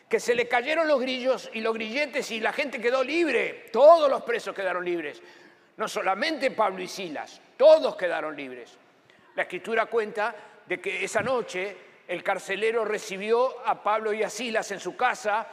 que 0.09 0.19
se 0.19 0.35
le 0.35 0.47
cayeron 0.47 0.87
los 0.87 0.99
grillos 0.99 1.49
y 1.53 1.61
los 1.61 1.73
grilletes 1.73 2.29
y 2.31 2.39
la 2.39 2.53
gente 2.53 2.79
quedó 2.79 3.03
libre, 3.03 3.69
todos 3.71 4.09
los 4.09 4.21
presos 4.23 4.53
quedaron 4.53 4.85
libres, 4.85 5.21
no 5.77 5.87
solamente 5.87 6.51
Pablo 6.51 6.83
y 6.83 6.87
Silas, 6.87 7.41
todos 7.57 7.95
quedaron 7.95 8.35
libres. 8.35 8.77
La 9.35 9.43
escritura 9.43 9.87
cuenta 9.87 10.35
de 10.67 10.79
que 10.79 11.03
esa 11.03 11.21
noche 11.21 11.75
el 12.07 12.21
carcelero 12.21 12.85
recibió 12.85 13.65
a 13.65 13.81
Pablo 13.81 14.13
y 14.13 14.21
a 14.21 14.29
Silas 14.29 14.69
en 14.71 14.79
su 14.79 14.95
casa 14.95 15.47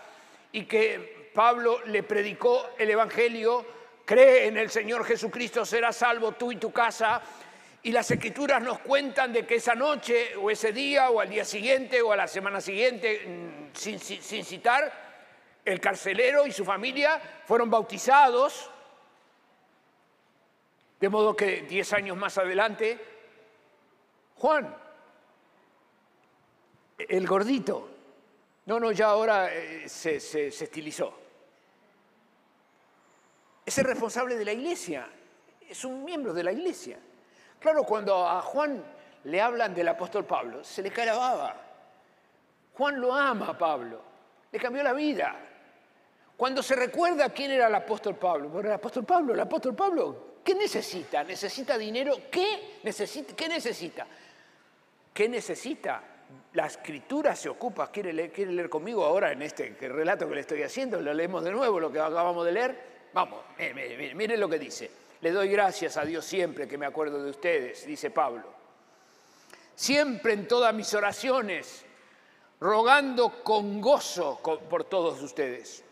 y 0.52 0.64
que 0.64 1.20
Pablo 1.33 1.81
le 1.87 2.03
predicó 2.03 2.71
el 2.79 2.91
Evangelio, 2.91 3.65
cree 4.05 4.47
en 4.47 4.57
el 4.57 4.71
Señor 4.71 5.05
Jesucristo, 5.05 5.65
serás 5.65 5.97
salvo 5.97 6.33
tú 6.33 6.53
y 6.53 6.57
tu 6.57 6.73
casa. 6.73 7.23
Y 7.83 7.93
las 7.93 8.11
escrituras 8.11 8.63
nos 8.63 8.81
cuentan 8.81 9.33
de 9.33 9.47
que 9.47 9.55
esa 9.55 9.75
noche 9.75 10.37
o 10.37 10.51
ese 10.51 10.73
día 10.73 11.11
o 11.11 11.21
al 11.21 11.31
día 11.31 11.45
siguiente 11.45 12.03
o 12.03 12.13
a 12.13 12.17
la 12.17 12.29
semana 12.29 12.61
siguiente, 12.61 13.25
mm, 13.27 13.75
sin, 13.75 13.99
citar, 14.45 15.11
el 15.65 15.81
carcelero 15.81 16.47
y 16.47 16.53
su 16.53 16.65
familia 16.65 17.21
fueron 17.47 17.71
bautizados. 17.71 18.71
De 21.01 21.09
modo 21.09 21.35
que 21.35 21.63
diez 21.63 21.93
años 21.95 22.17
más 22.17 22.37
adelante, 22.37 22.99
Juan, 24.35 24.77
el 26.99 27.27
gordito, 27.27 27.89
no, 28.67 28.79
no, 28.79 28.93
ya 28.93 29.07
ahora 29.07 29.53
eh, 29.53 29.89
se, 29.89 30.17
estilizó. 30.47 31.20
Es 33.64 33.79
el 33.79 33.85
responsable 33.85 34.37
de 34.37 34.45
la 34.45 34.52
iglesia, 34.52 35.09
es 35.69 35.85
un 35.85 36.05
miembro 36.05 36.33
de 36.33 36.43
la 36.43 36.52
iglesia. 36.52 36.99
Claro, 37.59 37.85
cuando 37.85 38.26
a 38.26 38.40
Juan 38.43 38.83
le 39.25 39.40
hablan 39.40 39.75
del 39.75 39.88
apóstol 39.88 40.25
Pablo, 40.25 40.64
se 40.64 40.83
le 40.83 40.90
cae 40.90 41.07
la 41.07 41.17
baba. 41.17 41.57
Juan 42.75 43.00
lo 43.00 43.14
ama 43.14 43.49
a 43.49 43.59
Pablo, 43.59 44.00
le 44.50 44.59
cambió 44.59 44.83
la 44.83 44.93
vida. 44.93 45.37
Cuando 46.37 46.62
se 46.62 46.75
recuerda 46.75 47.29
quién 47.29 47.50
era 47.50 47.67
el 47.67 47.75
apóstol 47.75 48.17
Pablo, 48.17 48.49
bueno, 48.49 48.69
el 48.69 48.75
apóstol 48.75 49.05
Pablo, 49.05 49.35
el 49.35 49.40
apóstol 49.40 49.75
Pablo, 49.75 50.37
¿qué 50.43 50.55
necesita? 50.55 51.23
¿Necesita 51.23 51.76
dinero? 51.76 52.14
¿Qué 52.31 52.81
necesita? 52.83 53.37
¿Qué 53.37 53.49
necesita? 53.49 54.07
¿Qué 55.12 55.29
necesita? 55.29 56.02
la 56.52 56.67
escritura 56.67 57.37
se 57.37 57.49
ocupa, 57.49 57.90
¿quiere 57.90 58.12
leer, 58.12 58.33
quiere 58.33 58.52
leer 58.52 58.69
conmigo 58.69 59.05
ahora 59.05 59.33
en 59.33 59.43
este 59.43 59.76
relato 59.81 60.29
que 60.29 60.35
le 60.35 60.40
estoy 60.40 60.62
haciendo? 60.62 61.00
Lo 61.00 61.14
leemos 61.14 61.45
de 61.45 61.52
nuevo, 61.52 61.79
lo 61.79 61.93
que 61.93 62.00
acabamos 62.00 62.45
de 62.45 62.52
leer. 62.52 63.00
Vamos, 63.12 63.40
miren 64.14 64.40
lo 64.40 64.49
que 64.49 64.59
dice. 64.59 64.90
Le 65.21 65.31
doy 65.33 65.49
gracias 65.49 65.97
a 65.97 66.05
Dios 66.05 66.25
siempre 66.25 66.67
que 66.67 66.79
me 66.79 66.87
acuerdo 66.87 67.23
de 67.23 67.31
ustedes, 67.31 67.87
dice 67.87 68.11
Pablo. 68.11 68.45
Siempre 69.75 70.33
en 70.33 70.49
todas 70.49 70.75
mis 70.75 70.93
oraciones, 70.95 71.85
rogando 72.61 73.43
con 73.43 73.81
gozo 73.81 74.40
por 74.43 74.85
todos 74.85 75.23
ustedes, 75.23 75.85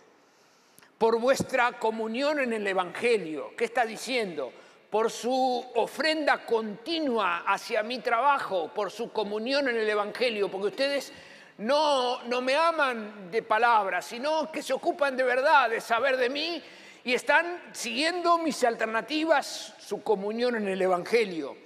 por 0.97 1.19
vuestra 1.21 1.79
comunión 1.79 2.39
en 2.41 2.53
el 2.53 2.67
Evangelio. 2.67 3.55
¿Qué 3.57 3.65
está 3.65 3.85
diciendo? 3.85 4.53
por 4.91 5.11
su 5.11 5.67
ofrenda 5.75 6.47
continua 6.47 7.45
hacia 7.47 7.83
mi 7.83 7.99
trabajo, 7.99 8.71
por 8.75 8.91
su 8.91 9.13
comunión 9.13 9.69
en 9.69 9.77
el 9.77 9.89
Evangelio, 9.89 10.51
porque 10.51 10.69
ustedes 10.69 11.13
no, 11.59 12.23
no 12.25 12.41
me 12.41 12.57
aman 12.57 13.31
de 13.31 13.43
palabras, 13.43 14.07
sino 14.07 14.51
que 14.51 14.63
se 14.63 14.73
ocupan 14.73 15.17
de 15.17 15.25
verdad, 15.25 15.69
de 15.69 15.81
saber 15.81 16.17
de 16.17 16.31
mí 16.31 16.63
y 17.05 17.15
están 17.15 17.71
siguiendo 17.73 18.39
mis 18.39 18.63
alternativas, 18.65 19.75
su 19.79 20.03
comunión 20.03 20.57
en 20.57 20.69
el 20.69 20.83
Evangelio, 20.83 21.57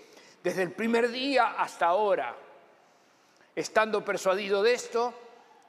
desde 0.43 0.63
el 0.63 0.73
primer 0.73 1.11
día 1.11 1.55
hasta 1.59 1.87
ahora. 1.87 2.37
estando 3.55 4.03
persuadido 4.03 4.63
de 4.63 4.73
esto, 4.73 5.13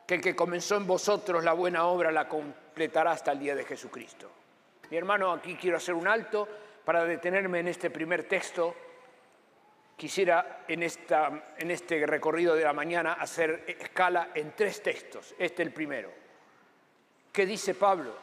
que 0.08 0.16
el 0.16 0.22
que 0.22 0.36
comenzó 0.36 0.78
en 0.78 0.88
vosotros 0.88 1.44
la 1.44 1.52
buena 1.52 1.86
obra 1.86 2.12
la 2.12 2.30
completará 2.30 3.12
hasta 3.12 3.34
el 3.34 3.40
día 3.40 3.56
de 3.56 3.66
Jesucristo. 3.66 4.32
Mi 4.90 4.98
hermano, 4.98 5.32
aquí 5.32 5.56
quiero 5.56 5.78
hacer 5.78 5.94
un 5.94 6.08
alto 6.08 6.48
para 6.86 7.04
detenerme 7.06 7.60
en 7.60 7.68
este 7.68 7.90
primer 7.90 8.24
texto. 8.24 8.76
Quisiera 9.98 10.64
en, 10.68 10.84
esta, 10.84 11.54
en 11.58 11.72
este 11.72 12.06
recorrido 12.06 12.56
de 12.56 12.64
la 12.64 12.74
mañana 12.74 13.14
hacer 13.14 13.66
escala 13.68 14.30
en 14.34 14.54
tres 14.56 14.82
textos. 14.82 15.36
Este 15.38 15.64
es 15.64 15.68
el 15.68 15.74
primero. 15.74 16.12
¿Qué 17.32 17.46
dice 17.46 17.74
Pablo? 17.76 18.16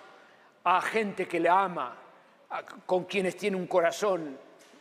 A 0.65 0.81
gente 0.83 1.27
que 1.27 1.41
le 1.41 1.49
ama, 1.49 1.97
con 2.87 3.05
quienes 3.05 3.37
tiene 3.37 3.57
un 3.57 3.67
corazón, 3.67 4.37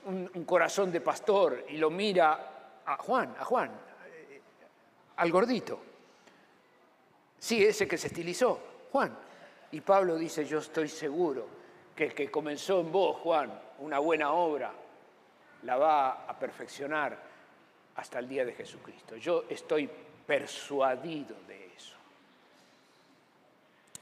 un, 0.05 0.45
corazón 0.45 0.91
de 0.91 1.01
pastor 1.01 1.65
y 1.69 1.77
lo 1.77 1.89
mira 1.89 2.81
a 2.85 2.97
Juan, 2.97 3.35
a 3.39 3.45
Juan, 3.45 3.71
eh, 4.07 4.41
al 5.17 5.31
gordito. 5.31 5.79
Sí, 7.37 7.63
ese 7.63 7.87
que 7.87 7.97
se 7.97 8.07
estilizó, 8.07 8.59
Juan. 8.91 9.15
Y 9.71 9.81
Pablo 9.81 10.15
dice, 10.15 10.45
yo 10.45 10.59
estoy 10.59 10.89
seguro 10.89 11.47
que 11.95 12.05
el 12.05 12.13
que 12.13 12.31
comenzó 12.31 12.81
en 12.81 12.91
vos, 12.91 13.17
Juan, 13.17 13.51
una 13.79 13.99
buena 13.99 14.31
obra, 14.31 14.73
la 15.63 15.77
va 15.77 16.25
a 16.25 16.37
perfeccionar 16.39 17.17
hasta 17.95 18.19
el 18.19 18.27
día 18.27 18.45
de 18.45 18.53
Jesucristo. 18.53 19.15
Yo 19.17 19.45
estoy 19.49 19.89
persuadido 20.25 21.35
de 21.47 21.73
eso. 21.75 21.95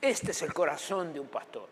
Este 0.01 0.31
es 0.31 0.41
el 0.43 0.53
corazón 0.53 1.11
de 1.11 1.19
un 1.19 1.27
pastor. 1.27 1.67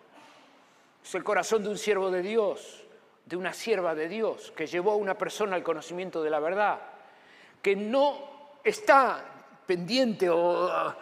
Es 1.04 1.14
el 1.14 1.24
corazón 1.24 1.64
de 1.64 1.70
un 1.70 1.78
siervo 1.78 2.10
de 2.10 2.24
Dios, 2.24 2.84
de 3.26 3.38
una 3.38 3.54
sierva 3.54 3.94
de 3.94 4.08
Dios, 4.08 4.52
que 4.56 4.66
llevó 4.66 4.92
a 4.92 4.96
una 4.96 5.16
persona 5.18 5.56
al 5.56 5.64
conocimiento 5.64 6.24
de 6.24 6.30
la 6.32 6.40
verdad, 6.40 6.82
que 7.62 7.76
no 7.76 8.58
está 8.64 9.24
pendiente 9.68 10.30
o 10.30 10.96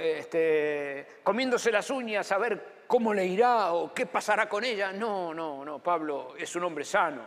este, 0.00 1.18
comiéndose 1.22 1.70
las 1.70 1.90
uñas 1.90 2.30
a 2.32 2.38
ver 2.38 2.84
cómo 2.86 3.12
le 3.12 3.26
irá 3.26 3.72
o 3.72 3.92
qué 3.92 4.06
pasará 4.06 4.48
con 4.48 4.64
ella. 4.64 4.92
No, 4.92 5.34
no, 5.34 5.64
no, 5.64 5.78
Pablo 5.80 6.34
es 6.38 6.56
un 6.56 6.64
hombre 6.64 6.84
sano, 6.84 7.22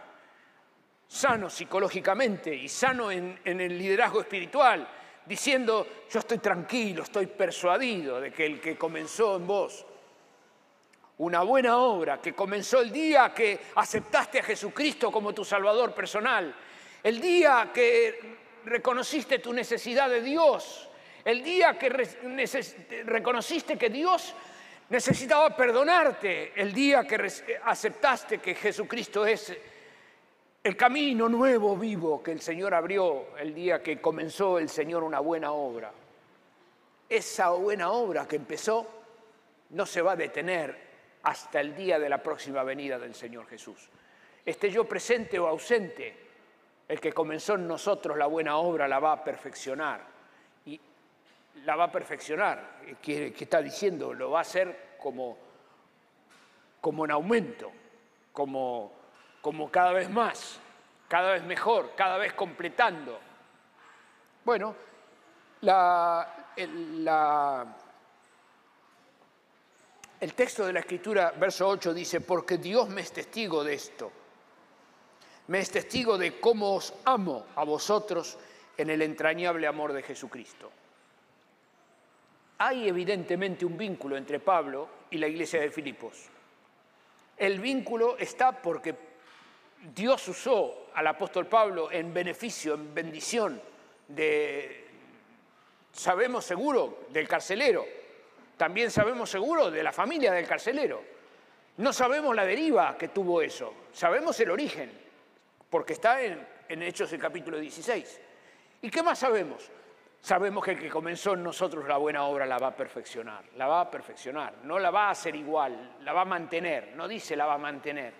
sano 1.07 1.49
psicológicamente 1.49 2.53
y 2.53 2.67
sano 2.67 3.11
en 3.11 3.39
el 3.45 3.77
liderazgo 3.77 4.21
espiritual, 4.21 4.87
diciendo, 5.27 5.85
yo 6.09 6.19
estoy 6.19 6.37
tranquilo, 6.37 7.03
estoy 7.03 7.27
persuadido 7.27 8.21
de 8.21 8.31
que 8.31 8.45
el 8.45 8.61
que 8.61 8.77
comenzó 8.77 9.35
en 9.35 9.45
vos 9.45 9.85
una 11.19 11.41
buena 11.41 11.77
obra, 11.77 12.21
que 12.21 12.33
comenzó 12.33 12.79
el 12.79 12.91
día 12.91 13.33
que 13.33 13.59
aceptaste 13.75 14.39
a 14.39 14.43
Jesucristo 14.43 15.11
como 15.11 15.33
tu 15.33 15.43
Salvador 15.43 15.93
personal, 15.93 16.53
el 17.03 17.19
día 17.19 17.71
que 17.73 18.37
reconociste 18.65 19.39
tu 19.39 19.51
necesidad 19.51 20.09
de 20.09 20.21
Dios, 20.21 20.87
el 21.25 21.43
día 21.43 21.77
que 21.77 21.89
reconociste 21.89 23.77
que 23.77 23.89
Dios 23.89 24.33
necesitaba 24.89 25.55
perdonarte, 25.55 26.53
el 26.55 26.71
día 26.71 27.05
que 27.05 27.29
aceptaste 27.65 28.37
que 28.37 28.55
Jesucristo 28.55 29.25
es 29.25 29.57
el 30.63 30.75
camino 30.75 31.29
nuevo, 31.29 31.77
vivo 31.77 32.21
que 32.21 32.31
el 32.31 32.41
Señor 32.41 32.73
abrió, 32.73 33.37
el 33.37 33.53
día 33.53 33.81
que 33.81 34.01
comenzó 34.01 34.57
el 34.57 34.69
Señor 34.69 35.03
una 35.03 35.19
buena 35.19 35.51
obra. 35.51 35.91
Esa 37.09 37.51
buena 37.51 37.91
obra 37.91 38.27
que 38.27 38.35
empezó 38.35 38.85
no 39.69 39.85
se 39.85 40.01
va 40.01 40.13
a 40.13 40.15
detener 40.15 40.87
hasta 41.23 41.61
el 41.61 41.75
día 41.75 41.99
de 41.99 42.09
la 42.09 42.21
próxima 42.21 42.63
venida 42.63 42.99
del 42.99 43.15
Señor 43.15 43.47
Jesús. 43.47 43.89
Esté 44.45 44.69
yo 44.69 44.85
presente 44.85 45.39
o 45.39 45.47
ausente, 45.47 46.15
el 46.87 46.99
que 46.99 47.13
comenzó 47.13 47.55
en 47.55 47.67
nosotros 47.67 48.17
la 48.17 48.27
buena 48.27 48.57
obra 48.57 48.87
la 48.87 48.99
va 48.99 49.13
a 49.13 49.23
perfeccionar 49.23 50.17
la 51.65 51.75
va 51.75 51.85
a 51.85 51.91
perfeccionar. 51.91 52.79
¿Qué, 53.01 53.33
está 53.37 53.61
diciendo? 53.61 54.13
Lo 54.13 54.31
va 54.31 54.39
a 54.39 54.41
hacer 54.41 54.95
como, 54.99 55.37
como 56.81 57.05
en 57.05 57.11
aumento, 57.11 57.71
como, 58.31 58.93
como 59.41 59.71
cada 59.71 59.93
vez 59.93 60.09
más, 60.09 60.59
cada 61.07 61.33
vez 61.33 61.43
mejor, 61.43 61.93
cada 61.95 62.17
vez 62.17 62.33
completando. 62.33 63.19
Bueno, 64.43 64.75
la, 65.61 66.27
el 70.19 70.33
texto 70.33 70.65
de 70.65 70.73
la 70.73 70.79
Escritura, 70.79 71.33
verso 71.37 71.67
8, 71.67 71.93
dice, 71.93 72.21
porque 72.21 72.57
Dios 72.57 72.89
me 72.89 73.01
es 73.01 73.11
testigo 73.11 73.63
de 73.63 73.73
esto, 73.73 74.11
me 75.47 75.59
es 75.59 75.71
testigo 75.71 76.17
de 76.17 76.39
cómo 76.39 76.75
os 76.75 76.93
amo 77.05 77.45
a 77.55 77.63
vosotros 77.63 78.37
en 78.77 78.89
el 78.89 79.01
entrañable 79.01 79.67
amor 79.67 79.93
de 79.93 80.03
Jesucristo. 80.03 80.71
Hay 82.59 82.87
evidentemente 82.87 83.65
un 83.65 83.77
vínculo 83.77 84.17
entre 84.17 84.39
Pablo 84.39 84.89
y 85.11 85.17
la 85.17 85.27
iglesia 85.27 85.61
de 85.61 85.71
Filipos. 85.71 86.29
El 87.37 87.59
vínculo 87.59 88.17
está 88.17 88.51
porque 88.51 88.95
Dios 89.93 90.27
usó 90.27 90.87
al 90.93 91.07
apóstol 91.07 91.45
Pablo 91.47 91.91
en 91.91 92.13
beneficio, 92.13 92.73
en 92.73 92.93
bendición 92.93 93.61
de, 94.07 94.87
sabemos 95.91 96.45
seguro, 96.45 97.05
del 97.09 97.27
carcelero. 97.27 97.85
También 98.57 98.89
sabemos 98.89 99.29
seguro 99.29 99.69
de 99.69 99.83
la 99.83 99.91
familia 99.91 100.31
del 100.31 100.47
carcelero. 100.47 101.03
No 101.77 101.93
sabemos 101.93 102.35
la 102.35 102.45
deriva 102.45 102.97
que 102.97 103.09
tuvo 103.09 103.41
eso, 103.41 103.73
sabemos 103.91 104.39
el 104.39 104.49
origen, 104.49 104.91
porque 105.69 105.93
está 105.93 106.21
en, 106.21 106.57
Hechos 106.69 107.13
el 107.13 107.19
capítulo 107.19 107.59
16. 107.59 108.21
¿Y 108.81 108.89
qué 108.89 109.03
más 109.03 109.19
sabemos? 109.19 109.69
sabemos 110.19 110.65
que 110.65 110.71
el 110.71 110.79
que 110.79 110.89
comenzó 110.89 111.35
en 111.35 111.43
nosotros 111.43 111.87
la 111.87 111.95
buena 111.95 112.23
obra 112.23 112.45
la 112.45 112.57
va 112.57 112.67
a 112.67 112.75
perfeccionar, 112.75 113.45
la 113.55 113.67
va 113.67 113.81
a 113.81 113.91
perfeccionar, 113.91 114.55
no 114.63 114.77
la 114.77 114.91
va 114.91 115.07
a 115.07 115.11
hacer 115.11 115.35
igual, 115.35 115.95
la 116.01 116.11
va 116.11 116.21
a 116.21 116.25
mantener, 116.25 116.93
no 116.95 117.07
dice 117.07 117.35
la 117.37 117.45
va 117.45 117.53
a 117.53 117.59
mantener. 117.59 118.13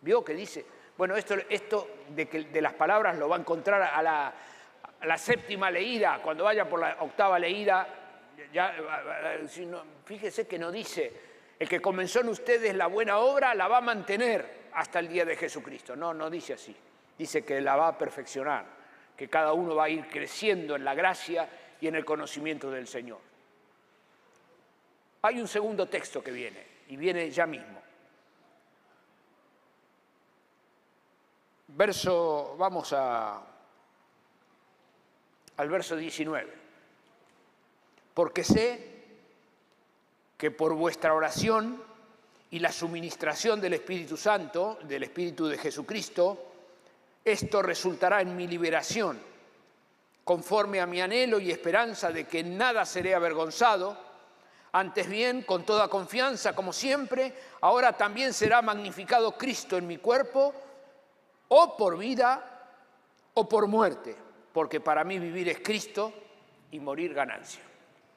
¿Vio 0.00 0.24
que 0.24 0.34
dice? 0.34 0.64
Bueno, 0.96 1.16
esto, 1.16 1.34
esto 1.48 1.88
de, 2.08 2.28
que, 2.28 2.44
de 2.44 2.60
las 2.60 2.74
palabras 2.74 3.16
lo 3.18 3.28
va 3.28 3.36
a 3.36 3.40
encontrar 3.40 3.82
a 3.82 4.02
la, 4.02 5.18
séptima 5.18 5.70
leída, 5.70 6.20
cuando 6.22 6.44
vaya 6.44 6.68
por 6.68 6.80
la 6.80 6.96
octava 7.00 7.38
leída, 7.38 7.88
fíjese 10.04 10.46
que 10.46 10.58
no 10.58 10.70
dice, 10.70 11.12
el 11.58 11.68
que 11.68 11.80
comenzó 11.80 12.20
en 12.20 12.28
ustedes 12.28 12.74
la 12.74 12.86
buena 12.86 13.18
obra 13.18 13.54
la 13.54 13.68
va 13.68 13.78
a 13.78 13.82
mantener 13.82 14.68
hasta 14.74 14.98
el 14.98 15.08
día 15.08 15.24
de 15.24 15.36
Jesucristo. 15.36 15.96
No, 15.96 16.12
no 16.12 16.28
dice 16.28 16.54
así, 16.54 16.76
dice 17.16 17.44
que 17.44 17.60
la 17.60 17.76
va 17.76 17.88
a 17.88 17.98
perfeccionar 17.98 18.80
que 19.20 19.28
cada 19.28 19.52
uno 19.52 19.74
va 19.74 19.84
a 19.84 19.88
ir 19.90 20.08
creciendo 20.08 20.76
en 20.76 20.82
la 20.82 20.94
gracia 20.94 21.46
y 21.78 21.86
en 21.86 21.94
el 21.94 22.06
conocimiento 22.06 22.70
del 22.70 22.86
Señor. 22.86 23.20
Hay 25.20 25.38
un 25.38 25.46
segundo 25.46 25.86
texto 25.88 26.24
que 26.24 26.30
viene, 26.30 26.64
y 26.88 26.96
viene 26.96 27.30
ya 27.30 27.44
mismo. 27.46 27.82
Verso, 31.76 32.56
vamos 32.58 32.92
a, 32.92 33.40
al 35.56 35.68
verso 35.68 35.96
19. 35.96 36.52
Porque 38.12 38.42
sé 38.42 38.90
que 40.36 40.50
por 40.50 40.74
vuestra 40.74 41.14
oración 41.14 41.82
y 42.50 42.58
la 42.58 42.72
suministración 42.72 43.60
del 43.60 43.74
Espíritu 43.74 44.16
Santo, 44.16 44.78
del 44.82 45.04
Espíritu 45.04 45.46
de 45.46 45.58
Jesucristo, 45.58 46.46
esto 47.24 47.62
resultará 47.62 48.20
en 48.20 48.36
mi 48.36 48.48
liberación, 48.48 49.20
conforme 50.24 50.80
a 50.80 50.86
mi 50.86 51.00
anhelo 51.00 51.38
y 51.38 51.52
esperanza 51.52 52.10
de 52.10 52.26
que 52.26 52.42
nada 52.42 52.84
seré 52.84 53.14
avergonzado, 53.14 53.96
antes 54.72 55.08
bien, 55.08 55.42
con 55.42 55.64
toda 55.64 55.88
confianza, 55.88 56.54
como 56.54 56.72
siempre, 56.72 57.32
ahora 57.60 57.96
también 57.96 58.32
será 58.32 58.60
magnificado 58.60 59.36
Cristo 59.36 59.76
en 59.76 59.86
mi 59.86 59.98
cuerpo, 59.98 60.54
o 61.52 61.76
por 61.76 61.98
vida 61.98 62.44
o 63.34 63.48
por 63.48 63.66
muerte, 63.66 64.14
porque 64.52 64.80
para 64.80 65.04
mí 65.04 65.18
vivir 65.18 65.48
es 65.48 65.60
Cristo 65.60 66.12
y 66.70 66.80
morir 66.80 67.14
ganancia. 67.14 67.62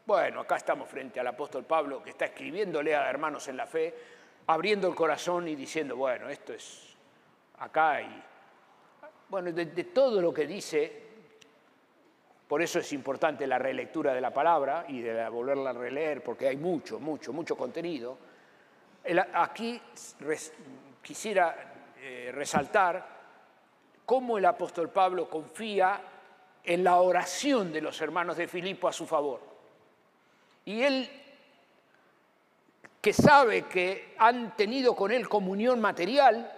Bueno, 0.05 0.41
acá 0.41 0.57
estamos 0.57 0.89
frente 0.89 1.19
al 1.19 1.27
apóstol 1.27 1.63
Pablo 1.63 2.03
que 2.03 2.11
está 2.11 2.25
escribiéndole 2.25 2.95
a 2.95 3.09
hermanos 3.09 3.47
en 3.47 3.57
la 3.57 3.65
fe, 3.65 3.93
abriendo 4.47 4.87
el 4.87 4.95
corazón 4.95 5.47
y 5.47 5.55
diciendo, 5.55 5.95
bueno, 5.95 6.29
esto 6.29 6.53
es 6.53 6.95
acá 7.59 8.01
y 8.01 8.23
bueno, 9.29 9.51
de, 9.51 9.65
todo 9.85 10.21
lo 10.21 10.31
que 10.31 10.45
dice, 10.45 11.01
por 12.47 12.61
eso 12.61 12.79
es 12.79 12.93
importante 12.93 13.47
la 13.47 13.57
relectura 13.57 14.13
de 14.13 14.21
la 14.21 14.31
palabra 14.31 14.85
y 14.87 15.01
de 15.01 15.27
volverla 15.29 15.71
a 15.71 15.73
releer, 15.73 16.21
porque 16.23 16.47
hay 16.47 16.57
mucho, 16.57 16.99
mucho, 16.99 17.33
mucho 17.33 17.55
contenido. 17.55 18.17
aquí 19.33 19.81
quisiera 21.01 21.55
eh, 21.97 22.31
resaltar 22.31 23.12
cómo 24.05 24.37
el 24.37 24.45
apóstol 24.45 24.89
Pablo 24.89 25.29
confía 25.29 26.01
en 26.63 26.83
la 26.83 26.97
oración 27.01 27.71
de 27.73 27.81
los 27.81 27.99
hermanos 28.01 28.37
de 28.37 28.47
Filipo 28.47 28.87
a 28.87 28.93
su 28.93 29.05
favor. 29.05 29.41
Y 30.65 30.81
él, 30.81 31.09
que 33.01 33.13
sabe 33.13 33.63
que 33.63 34.15
han 34.17 34.55
tenido 34.55 34.95
con 34.95 35.11
él 35.11 35.27
comunión 35.27 35.81
material, 35.81 36.51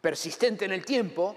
persistente 0.00 0.66
en 0.66 0.72
el 0.72 0.84
tiempo, 0.84 1.36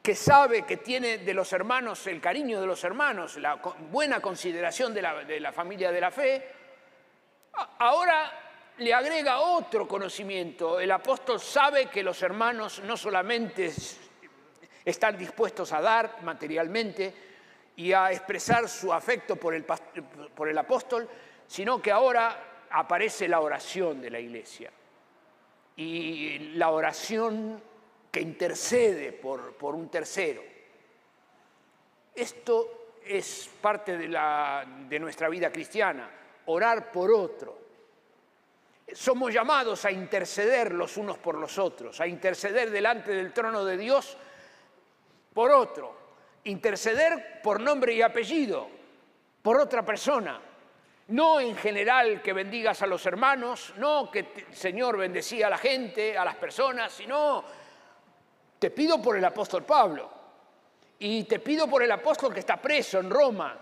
que 0.00 0.14
sabe 0.14 0.62
que 0.62 0.76
tiene 0.76 1.18
de 1.18 1.34
los 1.34 1.52
hermanos 1.52 2.06
el 2.06 2.20
cariño 2.20 2.60
de 2.60 2.66
los 2.66 2.84
hermanos, 2.84 3.36
la 3.38 3.56
buena 3.90 4.20
consideración 4.20 4.92
de 4.94 5.02
la, 5.02 5.24
de 5.24 5.40
la 5.40 5.50
familia 5.50 5.90
de 5.90 6.00
la 6.00 6.10
fe, 6.10 6.48
ahora 7.78 8.44
le 8.78 8.92
agrega 8.92 9.40
otro 9.40 9.88
conocimiento. 9.88 10.78
El 10.78 10.90
apóstol 10.90 11.40
sabe 11.40 11.86
que 11.86 12.02
los 12.02 12.22
hermanos 12.22 12.82
no 12.84 12.96
solamente 12.96 13.72
están 14.84 15.16
dispuestos 15.16 15.72
a 15.72 15.80
dar 15.80 16.22
materialmente 16.22 17.14
y 17.76 17.92
a 17.92 18.12
expresar 18.12 18.68
su 18.68 18.92
afecto 18.92 19.36
por 19.36 19.54
el, 19.54 19.64
por 19.64 20.48
el 20.48 20.58
apóstol, 20.58 21.08
sino 21.46 21.80
que 21.80 21.90
ahora 21.90 22.66
aparece 22.70 23.28
la 23.28 23.40
oración 23.40 24.00
de 24.00 24.10
la 24.10 24.20
iglesia. 24.20 24.70
Y 25.76 26.38
la 26.54 26.70
oración 26.70 27.60
que 28.10 28.20
intercede 28.20 29.12
por, 29.12 29.54
por 29.54 29.74
un 29.74 29.88
tercero. 29.88 30.42
Esto 32.14 32.98
es 33.04 33.50
parte 33.60 33.98
de, 33.98 34.08
la, 34.08 34.64
de 34.88 35.00
nuestra 35.00 35.28
vida 35.28 35.50
cristiana, 35.50 36.08
orar 36.46 36.92
por 36.92 37.12
otro. 37.12 37.64
Somos 38.92 39.32
llamados 39.32 39.84
a 39.84 39.90
interceder 39.90 40.72
los 40.72 40.96
unos 40.96 41.18
por 41.18 41.36
los 41.36 41.58
otros, 41.58 42.00
a 42.00 42.06
interceder 42.06 42.70
delante 42.70 43.10
del 43.10 43.32
trono 43.32 43.64
de 43.64 43.76
Dios 43.76 44.16
por 45.34 45.50
otro, 45.50 45.94
interceder 46.44 47.40
por 47.42 47.60
nombre 47.60 47.92
y 47.92 48.00
apellido, 48.00 48.68
por 49.42 49.60
otra 49.60 49.84
persona. 49.84 50.40
No 51.08 51.38
en 51.38 51.54
general 51.56 52.22
que 52.22 52.32
bendigas 52.32 52.80
a 52.80 52.86
los 52.86 53.04
hermanos, 53.04 53.74
no 53.76 54.10
que 54.10 54.20
el 54.20 54.54
Señor 54.54 54.96
bendecía 54.96 55.48
a 55.48 55.50
la 55.50 55.58
gente, 55.58 56.16
a 56.16 56.24
las 56.24 56.36
personas, 56.36 56.92
sino 56.92 57.44
te 58.58 58.70
pido 58.70 59.02
por 59.02 59.16
el 59.18 59.24
apóstol 59.24 59.64
Pablo 59.64 60.08
y 60.98 61.24
te 61.24 61.40
pido 61.40 61.68
por 61.68 61.82
el 61.82 61.92
apóstol 61.92 62.32
que 62.32 62.40
está 62.40 62.56
preso 62.56 63.00
en 63.00 63.10
Roma, 63.10 63.58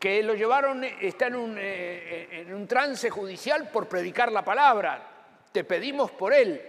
que 0.00 0.22
lo 0.24 0.34
llevaron, 0.34 0.82
está 0.82 1.28
en 1.28 1.36
un, 1.36 1.56
eh, 1.56 2.40
en 2.40 2.52
un 2.52 2.66
trance 2.66 3.08
judicial 3.08 3.68
por 3.68 3.86
predicar 3.86 4.32
la 4.32 4.44
palabra. 4.44 5.08
Te 5.52 5.62
pedimos 5.62 6.10
por 6.10 6.32
él. 6.32 6.60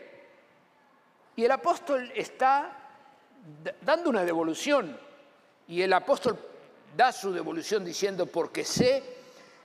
Y 1.35 1.45
el 1.45 1.51
apóstol 1.51 2.11
está 2.13 2.82
dando 3.81 4.09
una 4.09 4.23
devolución. 4.23 4.97
Y 5.67 5.81
el 5.81 5.93
apóstol 5.93 6.37
da 6.95 7.11
su 7.11 7.31
devolución 7.31 7.83
diciendo, 7.83 8.25
porque 8.25 8.63
sé 8.63 9.03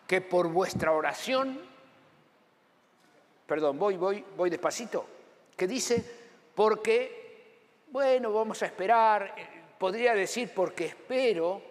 que 0.06 0.20
por 0.20 0.48
vuestra 0.48 0.92
oración, 0.92 1.60
perdón, 3.46 3.78
voy, 3.78 3.96
voy, 3.96 4.24
voy 4.36 4.50
despacito, 4.50 5.06
que 5.56 5.66
dice, 5.66 6.04
porque, 6.54 7.58
bueno, 7.88 8.32
vamos 8.32 8.62
a 8.62 8.66
esperar, 8.66 9.34
eh, 9.36 9.46
podría 9.78 10.14
decir 10.14 10.52
porque 10.54 10.86
espero, 10.86 11.62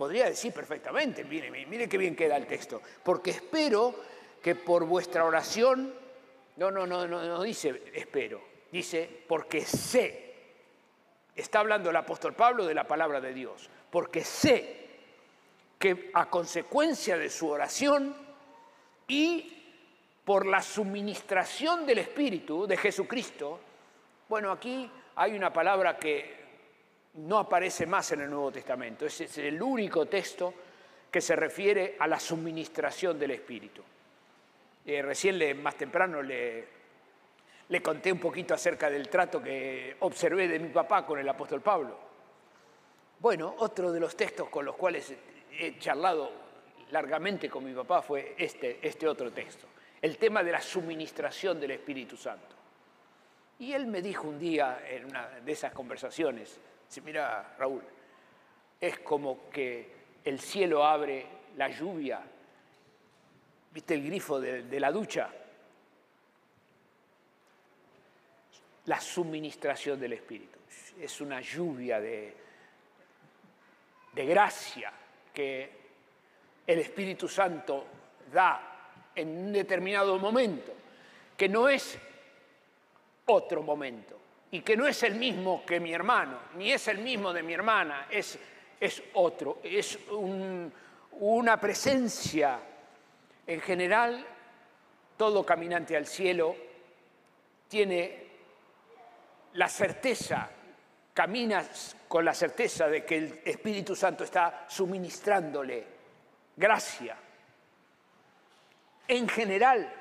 podría 0.00 0.30
decir 0.30 0.50
perfectamente, 0.54 1.24
mire, 1.24 1.50
mire 1.50 1.86
qué 1.86 1.98
bien 1.98 2.16
queda 2.16 2.34
el 2.38 2.46
texto, 2.46 2.80
porque 3.04 3.32
espero 3.32 3.94
que 4.42 4.54
por 4.54 4.86
vuestra 4.86 5.26
oración, 5.26 5.92
no, 6.56 6.70
no, 6.70 6.86
no, 6.86 7.06
no, 7.06 7.22
no 7.22 7.42
dice 7.42 7.82
espero, 7.92 8.40
dice 8.72 9.24
porque 9.28 9.60
sé 9.60 10.29
Está 11.34 11.60
hablando 11.60 11.90
el 11.90 11.96
apóstol 11.96 12.34
Pablo 12.34 12.66
de 12.66 12.74
la 12.74 12.84
palabra 12.84 13.20
de 13.20 13.32
Dios, 13.32 13.68
porque 13.90 14.24
sé 14.24 14.88
que 15.78 16.10
a 16.14 16.28
consecuencia 16.28 17.16
de 17.16 17.30
su 17.30 17.48
oración 17.48 18.14
y 19.08 19.56
por 20.24 20.46
la 20.46 20.62
suministración 20.62 21.86
del 21.86 21.98
Espíritu 21.98 22.66
de 22.66 22.76
Jesucristo, 22.76 23.60
bueno, 24.28 24.52
aquí 24.52 24.90
hay 25.16 25.34
una 25.34 25.52
palabra 25.52 25.96
que 25.96 26.38
no 27.14 27.38
aparece 27.38 27.86
más 27.86 28.12
en 28.12 28.20
el 28.20 28.30
Nuevo 28.30 28.52
Testamento, 28.52 29.06
es 29.06 29.38
el 29.38 29.60
único 29.60 30.06
texto 30.06 30.54
que 31.10 31.20
se 31.20 31.34
refiere 31.34 31.96
a 31.98 32.06
la 32.06 32.20
suministración 32.20 33.18
del 33.18 33.32
Espíritu. 33.32 33.82
Eh, 34.86 35.02
recién 35.02 35.62
más 35.62 35.74
temprano 35.76 36.22
le, 36.22 36.79
le 37.70 37.80
conté 37.80 38.10
un 38.10 38.18
poquito 38.18 38.52
acerca 38.52 38.90
del 38.90 39.08
trato 39.08 39.40
que 39.40 39.96
observé 40.00 40.48
de 40.48 40.58
mi 40.58 40.70
papá 40.70 41.06
con 41.06 41.20
el 41.20 41.28
apóstol 41.28 41.60
Pablo. 41.60 41.96
Bueno, 43.20 43.54
otro 43.58 43.92
de 43.92 44.00
los 44.00 44.16
textos 44.16 44.48
con 44.48 44.64
los 44.64 44.74
cuales 44.74 45.14
he 45.52 45.78
charlado 45.78 46.32
largamente 46.90 47.48
con 47.48 47.64
mi 47.64 47.72
papá 47.72 48.02
fue 48.02 48.34
este, 48.36 48.80
este 48.82 49.06
otro 49.06 49.30
texto, 49.30 49.68
el 50.02 50.18
tema 50.18 50.42
de 50.42 50.50
la 50.50 50.60
suministración 50.60 51.60
del 51.60 51.70
Espíritu 51.72 52.16
Santo. 52.16 52.56
Y 53.60 53.72
él 53.72 53.86
me 53.86 54.02
dijo 54.02 54.26
un 54.26 54.38
día 54.38 54.82
en 54.88 55.04
una 55.04 55.28
de 55.28 55.52
esas 55.52 55.72
conversaciones, 55.72 56.58
mira 57.04 57.54
Raúl, 57.56 57.82
es 58.80 58.98
como 58.98 59.48
que 59.48 59.94
el 60.24 60.40
cielo 60.40 60.84
abre 60.84 61.24
la 61.56 61.68
lluvia, 61.68 62.20
viste 63.70 63.94
el 63.94 64.04
grifo 64.04 64.40
de 64.40 64.80
la 64.80 64.90
ducha, 64.90 65.30
la 68.86 69.00
suministración 69.00 69.98
del 70.00 70.14
Espíritu. 70.14 70.58
Es 71.00 71.20
una 71.20 71.40
lluvia 71.40 72.00
de, 72.00 72.34
de 74.12 74.26
gracia 74.26 74.92
que 75.32 75.70
el 76.66 76.78
Espíritu 76.78 77.28
Santo 77.28 77.86
da 78.32 78.70
en 79.14 79.28
un 79.28 79.52
determinado 79.52 80.18
momento, 80.18 80.72
que 81.36 81.48
no 81.48 81.68
es 81.68 81.98
otro 83.26 83.62
momento 83.62 84.18
y 84.50 84.60
que 84.60 84.76
no 84.76 84.86
es 84.86 85.02
el 85.02 85.14
mismo 85.14 85.64
que 85.64 85.80
mi 85.80 85.92
hermano, 85.92 86.38
ni 86.56 86.72
es 86.72 86.88
el 86.88 86.98
mismo 86.98 87.32
de 87.32 87.42
mi 87.42 87.54
hermana, 87.54 88.06
es, 88.10 88.38
es 88.78 89.02
otro, 89.14 89.60
es 89.62 89.98
una 91.12 91.60
presencia. 91.60 92.60
En 93.46 93.60
general, 93.60 94.24
todo 95.16 95.44
caminante 95.44 95.96
al 95.96 96.06
cielo 96.06 96.56
tiene 97.68 98.29
la 99.54 99.68
certeza, 99.68 100.48
caminas 101.12 101.96
con 102.08 102.24
la 102.24 102.34
certeza 102.34 102.88
de 102.88 103.04
que 103.04 103.16
el 103.16 103.40
Espíritu 103.44 103.94
Santo 103.96 104.24
está 104.24 104.64
suministrándole 104.68 105.86
gracia. 106.56 107.16
En 109.08 109.28
general, 109.28 109.92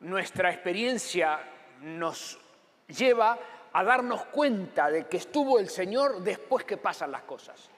nuestra 0.00 0.50
experiencia 0.50 1.40
nos 1.80 2.38
lleva 2.86 3.38
a 3.72 3.84
darnos 3.84 4.26
cuenta 4.26 4.90
de 4.90 5.06
que 5.06 5.16
estuvo 5.16 5.58
el 5.58 5.68
Señor 5.68 6.22
después 6.22 6.64
que 6.64 6.76
pasan 6.76 7.10
las 7.10 7.22
cosas. 7.22 7.68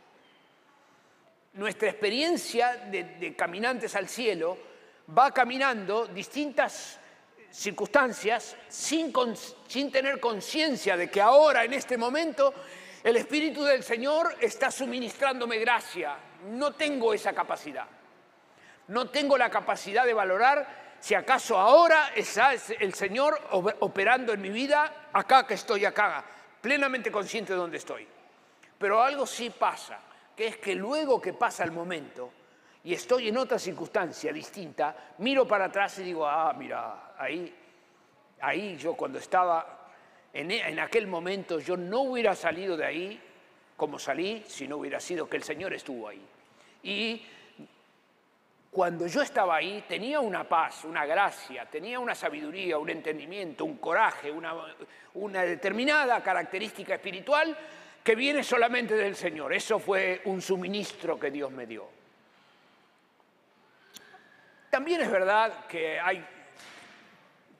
Nuestra 1.55 1.89
experiencia 1.89 2.77
de, 2.77 3.05
de 3.05 3.37
caminantes 3.37 3.95
al 3.95 4.09
cielo 4.09 4.59
va 5.17 5.31
caminando 5.31 6.07
distintas 6.07 6.99
circunstancias 7.55 8.57
sin, 8.69 9.13
sin 9.69 9.93
tener 9.93 10.19
conciencia 10.19 10.97
de 10.97 11.09
que 11.09 11.21
ahora, 11.21 11.65
en 11.65 11.73
este 11.73 11.97
momento, 11.97 12.53
el 13.03 13.17
Espíritu 13.17 13.63
del 13.63 13.85
Señor 13.85 14.37
está 14.41 14.71
suministrándome 14.71 15.59
gracia. 15.59 16.17
No 16.51 16.73
tengo 16.73 17.15
esa 17.15 17.33
capacidad. 17.33 17.87
No 18.89 19.09
tengo 19.09 19.39
la 19.39 19.51
capacidad 19.51 20.05
de 20.05 20.13
valorar 20.13 20.85
si 21.01 21.15
acaso 21.15 21.59
ahora 21.59 22.13
está 22.15 22.53
el 22.55 22.95
Señor 22.95 23.39
operando 23.51 24.33
en 24.33 24.41
mi 24.41 24.49
vida, 24.49 25.09
acá 25.13 25.47
que 25.47 25.55
estoy 25.55 25.85
acá, 25.85 26.25
plenamente 26.61 27.13
consciente 27.13 27.53
de 27.53 27.59
dónde 27.59 27.77
estoy. 27.77 28.09
Pero 28.79 29.03
algo 29.03 29.27
sí 29.27 29.51
pasa, 29.51 30.01
que 30.35 30.47
es 30.47 30.57
que 30.57 30.75
luego 30.75 31.21
que 31.21 31.35
pasa 31.35 31.63
el 31.63 31.73
momento, 31.73 32.33
y 32.85 32.93
estoy 32.93 33.29
en 33.29 33.39
otra 33.39 33.59
circunstancia 33.59 34.33
distinta, 34.33 35.15
miro 35.19 35.49
para 35.49 35.67
atrás 35.67 35.99
y 36.01 36.03
digo, 36.03 36.27
ah, 36.27 36.55
mira, 36.57 37.15
ahí, 37.19 37.53
ahí 38.41 38.77
yo 38.77 38.95
cuando 38.95 39.19
estaba 39.19 39.89
en, 40.33 40.51
en 40.51 40.79
aquel 40.79 41.07
momento, 41.07 41.59
yo 41.61 41.79
no 41.79 42.03
hubiera 42.03 42.35
salido 42.35 42.77
de 42.77 42.85
ahí 42.85 43.21
como 43.75 43.99
salí 43.99 44.45
si 44.47 44.69
no 44.69 44.77
hubiera 44.77 45.01
sido 45.01 45.29
que 45.29 45.39
el 45.39 45.43
Señor 45.43 45.73
estuvo 45.73 46.09
ahí. 46.09 46.23
Y 46.83 47.23
cuando 48.71 49.07
yo 49.07 49.23
estaba 49.23 49.57
ahí 49.57 49.85
tenía 49.89 50.21
una 50.21 50.47
paz, 50.47 50.85
una 50.85 51.07
gracia, 51.07 51.65
tenía 51.65 51.99
una 51.99 52.15
sabiduría, 52.15 52.77
un 52.77 52.91
entendimiento, 52.91 53.65
un 53.65 53.79
coraje, 53.79 54.31
una, 54.31 54.53
una, 55.15 55.43
determinada 55.43 56.23
característica 56.23 56.95
espiritual 56.97 57.57
que 58.03 58.15
viene 58.15 58.43
solamente 58.43 58.95
del 58.95 59.17
Señor. 59.17 59.55
Eso 59.55 59.79
fue 59.79 60.21
un 60.27 60.43
suministro 60.43 61.19
que 61.19 61.31
Dios 61.31 61.51
me 61.51 61.67
dio. 61.67 62.04
También 64.75 65.03
es 65.03 65.09
verdad 65.09 65.67
que 65.69 66.01
hay 66.01 66.27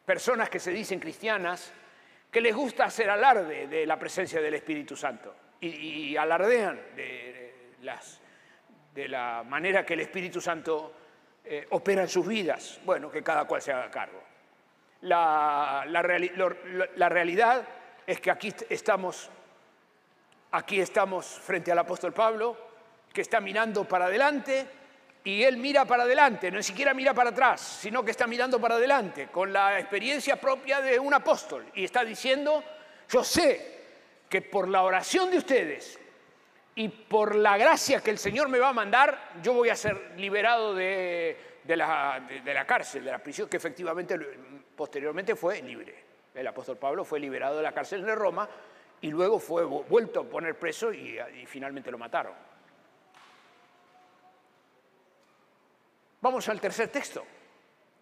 personas 0.05 0.51
que 0.51 0.59
se 0.59 0.73
dicen 0.73 0.99
cristianas 0.99 1.73
que 2.29 2.41
les 2.41 2.53
gusta 2.53 2.87
hacer 2.87 3.09
alarde 3.09 3.69
de 3.69 3.87
la 3.87 3.97
presencia 3.97 4.41
del 4.41 4.55
Espíritu 4.55 4.97
Santo 4.97 5.33
y, 5.61 6.17
alardean 6.17 6.77
de, 6.97 7.55
la 9.07 9.45
manera 9.45 9.87
que 9.87 9.95
el 9.95 10.01
Espíritu 10.01 10.41
Santo 10.41 10.93
eh, 11.45 11.69
opera 11.71 12.03
en 12.03 12.09
sus 12.09 12.27
vidas. 12.27 12.81
Bueno, 12.85 13.13
que 13.13 13.23
cada 13.23 13.45
cual 13.45 13.63
se 13.63 13.71
haga 13.71 13.89
cargo. 13.93 14.21
La, 15.03 15.85
la 15.87 17.09
realidad 17.09 17.65
es 18.05 18.21
que 18.21 18.33
aquí 18.33 18.53
estamos 18.69 19.31
Aquí 20.51 20.81
estamos 20.81 21.27
frente 21.27 21.71
al 21.71 21.79
apóstol 21.79 22.13
Pablo, 22.13 22.57
que 23.13 23.21
está 23.21 23.41
mirando 23.41 23.85
para 23.85 24.07
adelante 24.07 24.67
y 25.27 25.43
él 25.43 25.57
mira 25.57 25.87
para 25.87 26.03
adelante, 26.03 26.51
no 26.51 26.63
siquiera 26.63 26.93
mira 26.93 27.15
para 27.15 27.31
atrás, 27.31 27.79
sino 27.81 28.05
que 28.05 28.11
está 28.11 28.27
mirando 28.27 28.61
para 28.61 28.75
adelante, 28.75 29.29
con 29.29 29.51
la 29.55 29.81
experiencia 29.81 30.37
propia 30.37 30.83
de 30.83 30.99
un 30.99 31.15
apóstol. 31.15 31.65
Y 31.75 31.85
está 31.85 32.05
diciendo, 32.05 32.63
yo 33.09 33.25
sé 33.25 33.81
que 34.29 34.43
por 34.43 34.69
la 34.69 34.83
oración 34.83 35.31
de 35.31 35.39
ustedes 35.39 35.99
y 36.75 36.89
por 36.89 37.37
la 37.37 37.57
gracia 37.57 38.03
que 38.03 38.11
el 38.11 38.19
Señor 38.19 38.51
me 38.51 38.59
va 38.59 38.69
a 38.69 38.73
mandar, 38.75 39.33
yo 39.43 39.55
voy 39.55 39.71
a 39.71 39.77
ser 39.77 40.13
liberado 40.19 40.75
de, 40.75 41.39
la, 41.69 42.21
de 42.45 42.55
la, 42.55 42.67
cárcel, 42.67 43.03
de 43.03 43.11
la 43.11 43.19
prisión, 43.19 43.49
que 43.49 43.57
efectivamente 43.57 44.19
posteriormente 44.77 45.35
fue 45.37 45.63
libre. 45.63 46.05
El 46.35 46.47
apóstol 46.49 46.77
Pablo 46.77 47.03
fue 47.03 47.19
liberado 47.19 47.57
de 47.57 47.63
la 47.63 47.73
cárcel 47.73 48.05
de 48.05 48.15
Roma 48.15 48.47
y 49.01 49.11
luego 49.11 49.39
fue 49.39 49.65
vuelto 49.65 50.21
a 50.21 50.25
poner 50.25 50.59
preso 50.59 50.93
y 50.93 51.19
finalmente 51.47 51.91
lo 51.91 51.97
mataron. 51.97 52.35
Vamos 56.25 56.49
al 56.49 56.59
tercer 56.59 56.89
texto. 56.89 57.23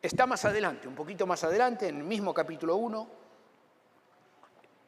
Está 0.00 0.26
más 0.26 0.44
adelante, 0.44 0.86
un 0.86 0.94
poquito 0.94 1.26
más 1.26 1.42
adelante, 1.42 1.88
en 1.88 1.96
el 1.96 2.04
mismo 2.04 2.32
capítulo 2.32 2.76
1, 2.76 3.08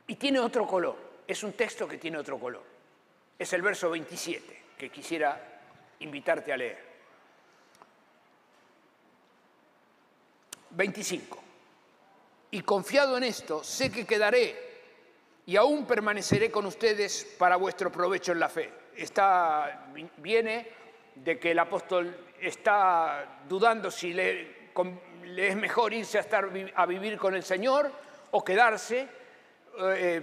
y 0.06 0.14
tiene 0.14 0.38
otro 0.38 0.68
color. 0.68 0.96
Es 1.26 1.42
un 1.42 1.52
texto 1.54 1.88
que 1.88 1.98
tiene 1.98 2.16
otro 2.16 2.38
color. 2.38 2.62
Es 3.36 3.52
el 3.52 3.60
verso 3.60 3.90
27 3.90 4.62
que 4.78 4.88
quisiera 4.88 5.62
invitarte 5.98 6.52
a 6.52 6.56
leer. 6.56 6.78
25. 10.70 11.42
Y 12.52 12.60
confiado 12.60 13.16
en 13.16 13.24
esto, 13.24 13.64
sé 13.64 13.90
que 13.90 14.06
quedaré 14.06 14.56
y 15.44 15.56
aún 15.56 15.86
permaneceré 15.86 16.52
con 16.52 16.66
ustedes 16.66 17.34
para 17.36 17.56
vuestro 17.56 17.90
provecho 17.90 18.30
en 18.30 18.38
la 18.38 18.48
fe. 18.48 18.72
Está, 18.96 19.88
viene 20.18 20.68
de 21.16 21.36
que 21.40 21.50
el 21.50 21.58
apóstol 21.58 22.16
está 22.46 23.40
dudando 23.48 23.90
si 23.90 24.12
le, 24.12 24.70
es 25.36 25.56
mejor 25.56 25.92
irse 25.92 26.18
a, 26.18 26.20
estar, 26.20 26.48
a 26.74 26.86
vivir 26.86 27.16
con 27.16 27.34
el 27.34 27.42
Señor 27.42 27.90
o 28.30 28.44
quedarse, 28.44 29.08
eh, 29.78 30.22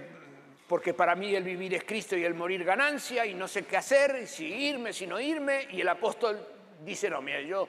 porque 0.68 0.94
para 0.94 1.14
mí 1.14 1.34
el 1.34 1.42
vivir 1.42 1.74
es 1.74 1.84
Cristo 1.84 2.16
y 2.16 2.24
el 2.24 2.34
morir 2.34 2.64
ganancia 2.64 3.26
y 3.26 3.34
no 3.34 3.48
sé 3.48 3.64
qué 3.64 3.76
hacer, 3.76 4.26
si 4.26 4.46
irme, 4.46 4.92
si 4.92 5.06
no 5.06 5.20
irme, 5.20 5.68
y 5.70 5.80
el 5.80 5.88
apóstol 5.88 6.46
dice, 6.84 7.10
no, 7.10 7.20
mira, 7.20 7.40
yo 7.40 7.68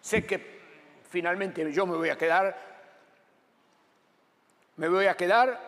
sé 0.00 0.24
que 0.24 0.60
finalmente 1.08 1.72
yo 1.72 1.86
me 1.86 1.96
voy 1.96 2.10
a 2.10 2.18
quedar, 2.18 2.56
me 4.76 4.88
voy 4.88 5.06
a 5.06 5.16
quedar, 5.16 5.58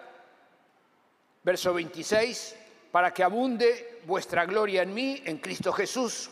verso 1.42 1.72
26, 1.72 2.56
para 2.92 3.12
que 3.12 3.22
abunde 3.22 4.00
vuestra 4.04 4.44
gloria 4.44 4.82
en 4.82 4.94
mí, 4.94 5.22
en 5.24 5.38
Cristo 5.38 5.72
Jesús 5.72 6.30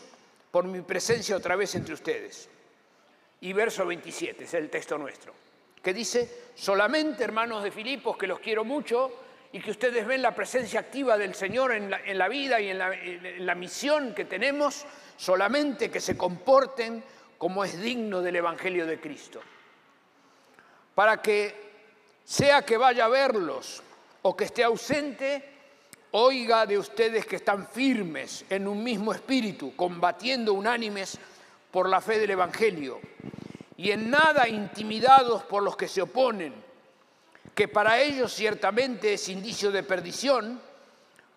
por 0.51 0.65
mi 0.65 0.81
presencia 0.81 1.35
otra 1.35 1.55
vez 1.55 1.75
entre 1.75 1.93
ustedes. 1.93 2.49
Y 3.41 3.53
verso 3.53 3.85
27 3.85 4.43
es 4.45 4.53
el 4.53 4.69
texto 4.69 4.97
nuestro, 4.97 5.33
que 5.81 5.93
dice, 5.93 6.49
solamente 6.55 7.23
hermanos 7.23 7.63
de 7.63 7.71
Filipos, 7.71 8.17
que 8.17 8.27
los 8.27 8.39
quiero 8.39 8.63
mucho 8.63 9.11
y 9.51 9.59
que 9.59 9.71
ustedes 9.71 10.05
ven 10.05 10.21
la 10.21 10.35
presencia 10.35 10.79
activa 10.79 11.17
del 11.17 11.35
Señor 11.35 11.71
en 11.71 11.89
la, 11.89 12.27
vida 12.27 12.59
y 12.59 12.69
en 12.69 12.77
la, 12.77 12.93
en 12.93 13.45
la 13.45 13.55
misión 13.55 14.13
que 14.13 14.25
tenemos, 14.25 14.85
solamente 15.15 15.91
que 15.91 16.01
se 16.01 16.17
comporten 16.17 17.03
como 17.37 17.63
es 17.63 17.79
digno 17.79 18.21
del 18.21 18.37
Evangelio 18.37 18.85
de 18.85 18.99
Cristo. 18.99 19.39
Para 20.95 21.21
que 21.21 21.67
sea 22.23 22.63
que 22.63 22.77
vaya 22.77 23.05
a 23.05 23.09
verlos 23.09 23.83
o 24.23 24.35
que 24.35 24.45
esté 24.45 24.63
ausente, 24.63 25.56
Oiga 26.11 26.65
de 26.65 26.77
ustedes 26.77 27.25
que 27.25 27.35
están 27.35 27.67
firmes 27.67 28.45
en 28.49 28.67
un 28.67 28.81
mismo 28.81 29.13
espíritu, 29.13 29.75
combatiendo 29.75 30.53
unánimes 30.53 31.17
por 31.69 31.89
la 31.89 31.99
fe 31.99 32.17
del 32.17 32.31
Evangelio, 32.31 32.99
y 33.75 33.91
en 33.91 34.09
nada 34.09 34.47
intimidados 34.47 35.43
por 35.43 35.63
los 35.63 35.75
que 35.75 35.89
se 35.89 36.01
oponen, 36.01 36.53
que 37.53 37.67
para 37.67 37.99
ellos 37.99 38.33
ciertamente 38.33 39.13
es 39.13 39.27
indicio 39.27 39.69
de 39.69 39.83
perdición, 39.83 40.61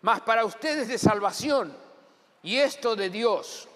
mas 0.03 0.21
para 0.21 0.45
ustedes 0.45 0.87
de 0.87 0.99
salvación, 0.99 1.77
y 2.43 2.57
esto 2.57 2.95
de 2.95 3.11
Dios, 3.11 3.69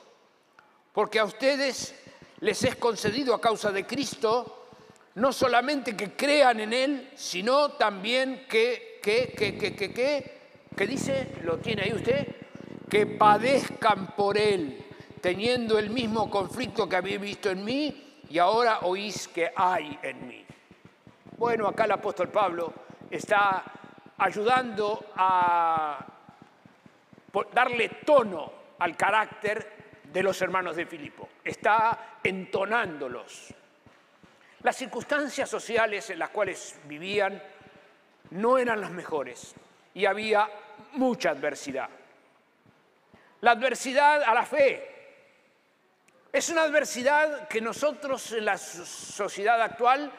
porque 0.93 1.19
a 1.19 1.25
ustedes 1.25 1.95
les 2.39 2.63
es 2.63 2.77
concedido 2.77 3.35
a 3.35 3.41
causa 3.41 3.73
de 3.73 3.85
Cristo, 3.85 4.69
no 5.17 5.33
solamente 5.33 5.97
que 5.97 6.13
crean 6.13 6.61
en 6.61 6.73
Él, 6.73 7.11
sino 7.17 7.73
también 7.73 8.47
que, 8.49 9.01
que, 9.03 9.35
que, 9.37 9.59
que, 9.59 9.75
que, 9.75 9.93
que 9.93 10.34
¿Qué 10.77 10.89
dice? 10.89 11.29
¿Lo 11.43 11.59
tiene 11.59 11.83
ahí 11.83 11.93
usted? 11.93 12.27
Que 12.91 13.07
padezcan 13.07 14.09
por 14.17 14.37
él, 14.37 14.85
teniendo 15.21 15.79
el 15.79 15.91
mismo 15.91 16.29
conflicto 16.29 16.89
que 16.89 16.97
habéis 16.97 17.21
visto 17.21 17.49
en 17.49 17.65
mí 17.65 18.23
y 18.29 18.39
ahora 18.39 18.81
oís 18.81 19.29
que 19.29 19.53
hay 19.55 19.97
en 20.03 20.27
mí. 20.27 20.45
Bueno, 21.39 21.69
acá 21.69 21.85
el 21.85 21.93
apóstol 21.93 22.29
Pablo 22.29 22.73
está 23.09 23.63
ayudando 24.19 25.13
a 25.15 26.05
darle 27.53 27.89
tono 28.05 28.53
al 28.81 28.97
carácter 28.97 30.03
de 30.13 30.23
los 30.25 30.43
hermanos 30.43 30.75
de 30.75 30.87
Filipo. 30.87 31.29
Está 31.45 32.19
entonándolos. 32.23 33.55
Las 34.63 34.77
circunstancias 34.77 35.49
sociales 35.49 36.11
en 36.11 36.19
las 36.19 36.31
cuales 36.31 36.81
vivían 36.87 37.41
no 38.31 38.59
eran 38.59 38.81
las 38.81 38.91
mejores 38.91 39.55
y 39.95 40.07
había 40.07 40.49
mucha 40.95 41.31
adversidad. 41.31 41.89
La 43.41 43.51
adversidad 43.53 44.23
a 44.23 44.35
la 44.35 44.45
fe 44.45 44.95
es 46.33 46.49
una 46.49 46.63
adversidad 46.63 47.47
que 47.47 47.61
nosotros 47.61 48.33
en 48.33 48.45
la 48.47 48.59
sociedad 48.59 49.61
actual 49.63 50.11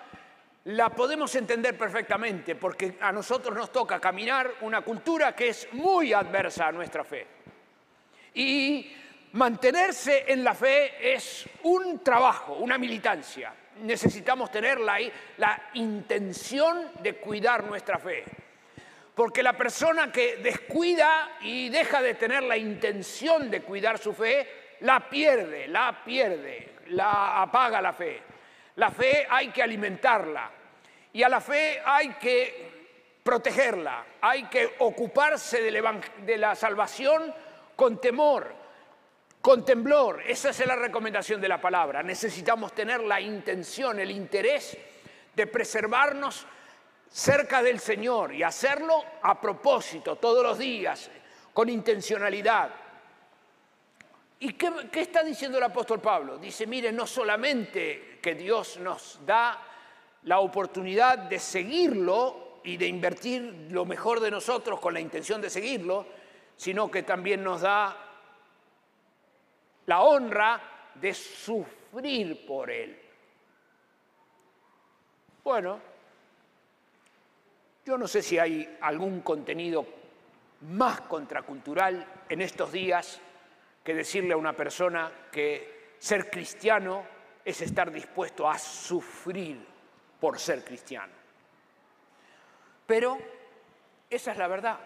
la 0.65 0.89
podemos 0.89 1.35
entender 1.35 1.77
perfectamente, 1.77 2.55
porque 2.55 2.97
a 3.01 3.11
nosotros 3.11 3.55
nos 3.55 3.71
toca 3.71 3.99
caminar 3.99 4.49
una 4.61 4.81
cultura 4.81 5.35
que 5.35 5.49
es 5.49 5.67
muy 5.73 6.13
adversa 6.13 6.67
a 6.67 6.71
nuestra 6.71 7.03
fe. 7.03 7.27
Y 8.33 8.95
mantenerse 9.33 10.25
en 10.27 10.43
la 10.43 10.55
fe 10.55 11.13
es 11.13 11.47
un 11.63 12.03
trabajo, 12.03 12.53
una 12.53 12.77
militancia. 12.77 13.53
Necesitamos 13.81 14.49
tener 14.49 14.79
la, 14.79 14.97
la 15.37 15.69
intención 15.73 16.91
de 17.01 17.17
cuidar 17.17 17.63
nuestra 17.65 17.99
fe. 17.99 18.23
Porque 19.15 19.41
la 19.41 19.53
persona 19.53 20.11
que 20.11 20.37
descuida 20.37 21.37
y 21.41 21.69
deja 21.69 22.01
de 22.01 22.15
tener 22.15 22.43
la 22.43 22.57
intención 22.57 23.49
de 23.49 23.61
cuidar 23.61 23.97
su 23.97 24.13
fe, 24.13 24.75
la 24.81 25.09
pierde, 25.09 25.69
la 25.69 26.03
pierde, 26.03 26.75
la 26.87 27.41
apaga 27.41 27.81
la 27.81 27.93
fe. 27.93 28.21
La 28.75 28.91
fe 28.91 29.25
hay 29.29 29.49
que 29.49 29.63
alimentarla 29.63 30.51
y 31.13 31.23
a 31.23 31.29
la 31.29 31.39
fe 31.39 31.81
hay 31.85 32.09
que 32.15 32.75
protegerla, 33.23 34.05
hay 34.19 34.43
que 34.47 34.75
ocuparse 34.79 35.61
de 35.61 36.37
la 36.37 36.53
salvación 36.53 37.33
con 37.73 38.01
temor, 38.01 38.53
con 39.41 39.63
temblor. 39.63 40.23
Esa 40.27 40.49
es 40.49 40.65
la 40.65 40.75
recomendación 40.75 41.39
de 41.39 41.47
la 41.47 41.61
palabra. 41.61 42.03
Necesitamos 42.03 42.73
tener 42.73 43.01
la 43.01 43.21
intención, 43.21 43.97
el 43.97 44.11
interés 44.11 44.77
de 45.33 45.47
preservarnos 45.47 46.45
cerca 47.15 47.63
del 47.63 47.79
Señor 47.79 48.33
y 48.33 48.43
hacerlo 48.43 49.01
a 49.21 49.39
propósito, 49.39 50.17
todos 50.17 50.43
los 50.43 50.57
días, 50.57 51.09
con 51.53 51.69
intencionalidad. 51.69 52.71
¿Y 54.39 54.51
qué, 54.51 54.69
está 54.99 55.23
diciendo 55.23 55.57
el 55.57 55.63
apóstol 55.63 56.01
Pablo? 56.01 56.37
Dice, 56.37 56.67
mire, 56.67 56.91
no 56.91 57.07
solamente 57.07 58.19
que 58.21 58.35
Dios 58.35 58.79
nos 58.79 59.25
da 59.25 59.61
la 60.23 60.39
oportunidad 60.39 61.19
de 61.19 61.39
seguirlo 61.39 62.59
y 62.65 62.75
de 62.75 62.87
invertir 62.87 63.69
lo 63.69 63.85
mejor 63.85 64.19
de 64.19 64.29
nosotros 64.29 64.81
con 64.81 64.93
la 64.93 64.99
intención 64.99 65.39
de 65.39 65.49
seguirlo, 65.49 66.05
sino 66.57 66.91
que 66.91 67.03
también 67.03 67.41
nos 67.41 67.61
da 67.61 67.95
la 69.85 70.01
honra 70.01 70.91
de 70.95 71.13
sufrir 71.13 72.45
por 72.45 72.69
Él. 72.69 73.01
Bueno, 75.45 75.94
yo 77.85 77.99
no 77.99 78.07
sé 78.07 78.23
si 78.23 78.39
hay 78.39 78.77
algún 78.81 79.21
contenido 79.21 79.85
más 80.61 81.01
contracultural 81.01 82.23
en 82.27 82.41
estos 82.41 82.71
días 82.71 83.21
que 83.83 83.93
decirle 83.93 84.33
a 84.33 84.37
una 84.37 84.53
persona 84.53 85.11
que 85.31 85.93
ser 85.99 86.31
cristiano 86.31 87.05
es 87.45 87.61
estar 87.61 87.91
dispuesto 87.91 88.49
a 88.49 88.57
sufrir 88.57 89.63
por 90.19 90.39
ser 90.39 90.63
cristiano. 90.63 91.13
Pero 92.87 93.19
esa 94.09 94.31
es 94.31 94.37
la 94.39 94.47
verdad. 94.47 94.79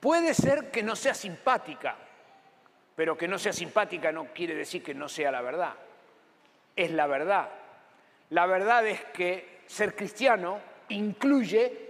Puede 0.00 0.32
ser 0.32 0.70
que 0.70 0.82
no 0.82 0.96
sea 0.96 1.12
simpática, 1.12 1.96
pero 2.96 3.14
que 3.14 3.28
no 3.28 3.38
sea 3.38 3.52
simpática 3.52 4.10
no 4.10 4.32
quiere 4.32 4.54
decir 4.54 4.82
que 4.82 4.94
no 4.94 5.10
sea 5.10 5.30
la 5.30 5.42
verdad. 5.42 5.74
Es 6.74 6.90
la 6.92 7.06
verdad. 7.06 7.50
La 8.30 8.46
verdad 8.46 8.86
es 8.86 9.04
que 9.06 9.60
ser 9.66 9.94
cristiano 9.94 10.77
incluye 10.90 11.88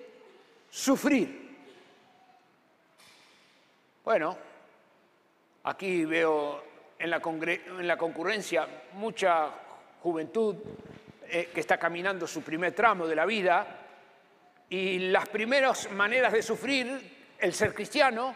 sufrir. 0.71 1.49
Bueno, 4.05 4.37
aquí 5.65 6.05
veo 6.05 6.65
en 6.99 7.11
la, 7.11 7.21
en 7.25 7.87
la 7.87 7.97
concurrencia 7.97 8.67
mucha 8.95 9.51
juventud 10.03 10.57
eh, 11.29 11.51
que 11.53 11.61
está 11.61 11.79
caminando 11.79 12.27
su 12.27 12.43
primer 12.43 12.73
tramo 12.73 13.07
de 13.07 13.15
la 13.15 13.27
vida 13.27 13.67
y 14.71 14.99
las 15.11 15.29
primeras 15.29 15.91
maneras 15.93 16.33
de 16.33 16.43
sufrir 16.43 17.19
el 17.39 17.53
ser 17.53 17.75
cristiano 17.75 18.35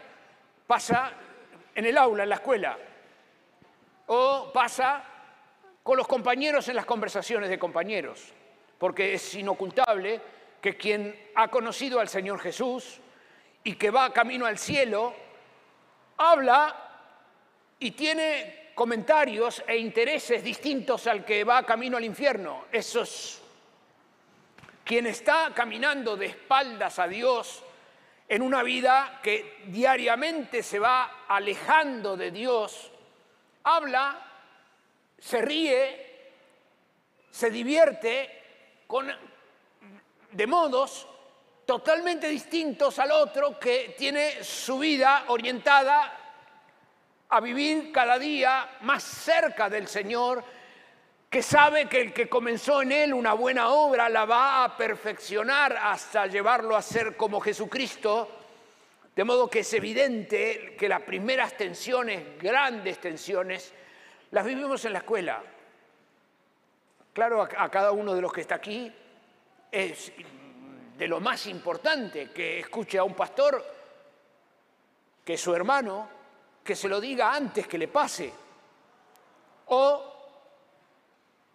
pasa 0.66 1.12
en 1.74 1.86
el 1.86 1.96
aula, 1.96 2.22
en 2.22 2.28
la 2.28 2.34
escuela, 2.36 2.78
o 4.06 4.50
pasa 4.52 5.04
con 5.82 5.96
los 5.96 6.06
compañeros 6.06 6.68
en 6.68 6.76
las 6.76 6.86
conversaciones 6.86 7.48
de 7.48 7.58
compañeros, 7.58 8.32
porque 8.78 9.14
es 9.14 9.34
inocultable 9.34 10.20
que 10.62 10.76
quien 10.76 11.30
ha 11.34 11.48
conocido 11.48 11.98
al 11.98 12.08
Señor 12.08 12.38
Jesús 12.38 13.00
y 13.64 13.74
que 13.74 13.90
va 13.90 14.12
camino 14.12 14.46
al 14.46 14.58
cielo, 14.58 15.12
habla 16.16 16.90
y 17.80 17.90
tiene 17.90 18.70
comentarios 18.72 19.62
e 19.66 19.76
intereses 19.76 20.42
distintos 20.42 21.08
al 21.08 21.24
que 21.24 21.42
va 21.42 21.66
camino 21.66 21.96
al 21.96 22.04
infierno. 22.04 22.66
Eso 22.70 23.02
es 23.02 23.42
quien 24.84 25.06
está 25.06 25.52
caminando 25.52 26.16
de 26.16 26.26
espaldas 26.26 27.00
a 27.00 27.08
Dios 27.08 27.64
en 28.28 28.40
una 28.40 28.62
vida 28.62 29.18
que 29.20 29.64
diariamente 29.66 30.62
se 30.62 30.78
va 30.78 31.24
alejando 31.26 32.16
de 32.16 32.30
Dios, 32.30 32.90
habla, 33.64 34.26
se 35.18 35.42
ríe, 35.42 36.30
se 37.30 37.50
divierte 37.50 38.84
con, 38.86 39.10
de 40.32 40.46
modos 40.46 41.06
totalmente 41.64 42.28
distintos 42.28 42.98
al 42.98 43.12
otro 43.12 43.58
que 43.58 43.94
tiene 43.96 44.42
su 44.42 44.78
vida 44.78 45.24
orientada 45.28 46.18
a 47.28 47.40
vivir 47.40 47.92
cada 47.92 48.18
día 48.18 48.78
más 48.82 49.02
cerca 49.02 49.70
del 49.70 49.88
Señor, 49.88 50.44
que 51.30 51.42
sabe 51.42 51.88
que 51.88 52.00
el 52.02 52.12
que 52.12 52.28
comenzó 52.28 52.82
en 52.82 52.92
él 52.92 53.14
una 53.14 53.32
buena 53.32 53.70
obra 53.70 54.10
la 54.10 54.26
va 54.26 54.64
a 54.64 54.76
perfeccionar 54.76 55.74
hasta 55.74 56.26
llevarlo 56.26 56.76
a 56.76 56.82
ser 56.82 57.16
como 57.16 57.40
Jesucristo. 57.40 58.28
De 59.16 59.24
modo 59.24 59.48
que 59.48 59.60
es 59.60 59.72
evidente 59.72 60.76
que 60.78 60.88
las 60.88 61.00
primeras 61.02 61.56
tensiones, 61.56 62.38
grandes 62.38 62.98
tensiones, 62.98 63.72
las 64.30 64.44
vivimos 64.44 64.84
en 64.84 64.92
la 64.92 64.98
escuela. 64.98 65.42
Claro, 67.14 67.42
a, 67.42 67.70
cada 67.70 67.92
uno 67.92 68.14
de 68.14 68.20
los 68.20 68.32
que 68.32 68.42
está 68.42 68.56
aquí 68.56 68.92
es 69.72 70.12
de 70.98 71.08
lo 71.08 71.18
más 71.18 71.46
importante 71.46 72.30
que 72.30 72.60
escuche 72.60 72.98
a 72.98 73.04
un 73.04 73.14
pastor 73.14 73.64
que 75.24 75.36
su 75.38 75.54
hermano 75.54 76.08
que 76.62 76.76
se 76.76 76.88
lo 76.88 77.00
diga 77.00 77.34
antes 77.34 77.66
que 77.66 77.78
le 77.78 77.88
pase. 77.88 78.32
O 79.66 80.12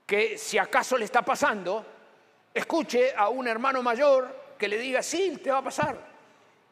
que 0.05 0.37
si 0.37 0.57
acaso 0.57 0.97
le 0.97 1.05
está 1.05 1.21
pasando, 1.21 1.85
escuche 2.53 3.13
a 3.15 3.29
un 3.29 3.47
hermano 3.47 3.83
mayor 3.83 4.55
que 4.57 4.67
le 4.67 4.77
diga, 4.77 5.03
sí, 5.03 5.37
te 5.43 5.51
va 5.51 5.59
a 5.59 5.63
pasar. 5.63 5.97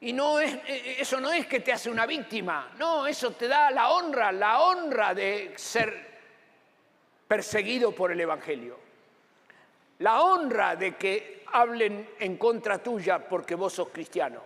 Y 0.02 0.14
no 0.14 0.40
es, 0.40 0.54
eh, 0.68 0.98
eso 1.00 1.20
no 1.20 1.32
es 1.32 1.46
que 1.48 1.60
te 1.60 1.72
hace 1.72 1.90
una 1.90 2.06
víctima, 2.06 2.74
no, 2.78 3.08
eso 3.08 3.32
te 3.32 3.48
da 3.48 3.72
la 3.72 3.90
honra, 3.92 4.32
la 4.32 4.62
honra 4.62 5.14
de 5.14 5.54
ser 5.58 6.16
perseguido 7.28 7.94
por 7.94 8.12
el 8.12 8.20
Evangelio. 8.20 8.78
La 10.00 10.22
honra 10.22 10.76
de 10.76 10.96
que 10.96 11.35
hablen 11.54 12.10
en 12.20 12.38
contra 12.38 12.80
tuya 12.80 13.28
porque 13.28 13.56
vos 13.56 13.74
sos 13.74 13.90
cristiano. 13.90 14.42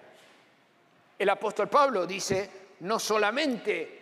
El 1.17 1.29
apóstol 1.29 1.67
Pablo 1.67 2.05
dice, 2.05 2.49
no 2.81 2.99
solamente, 2.99 4.01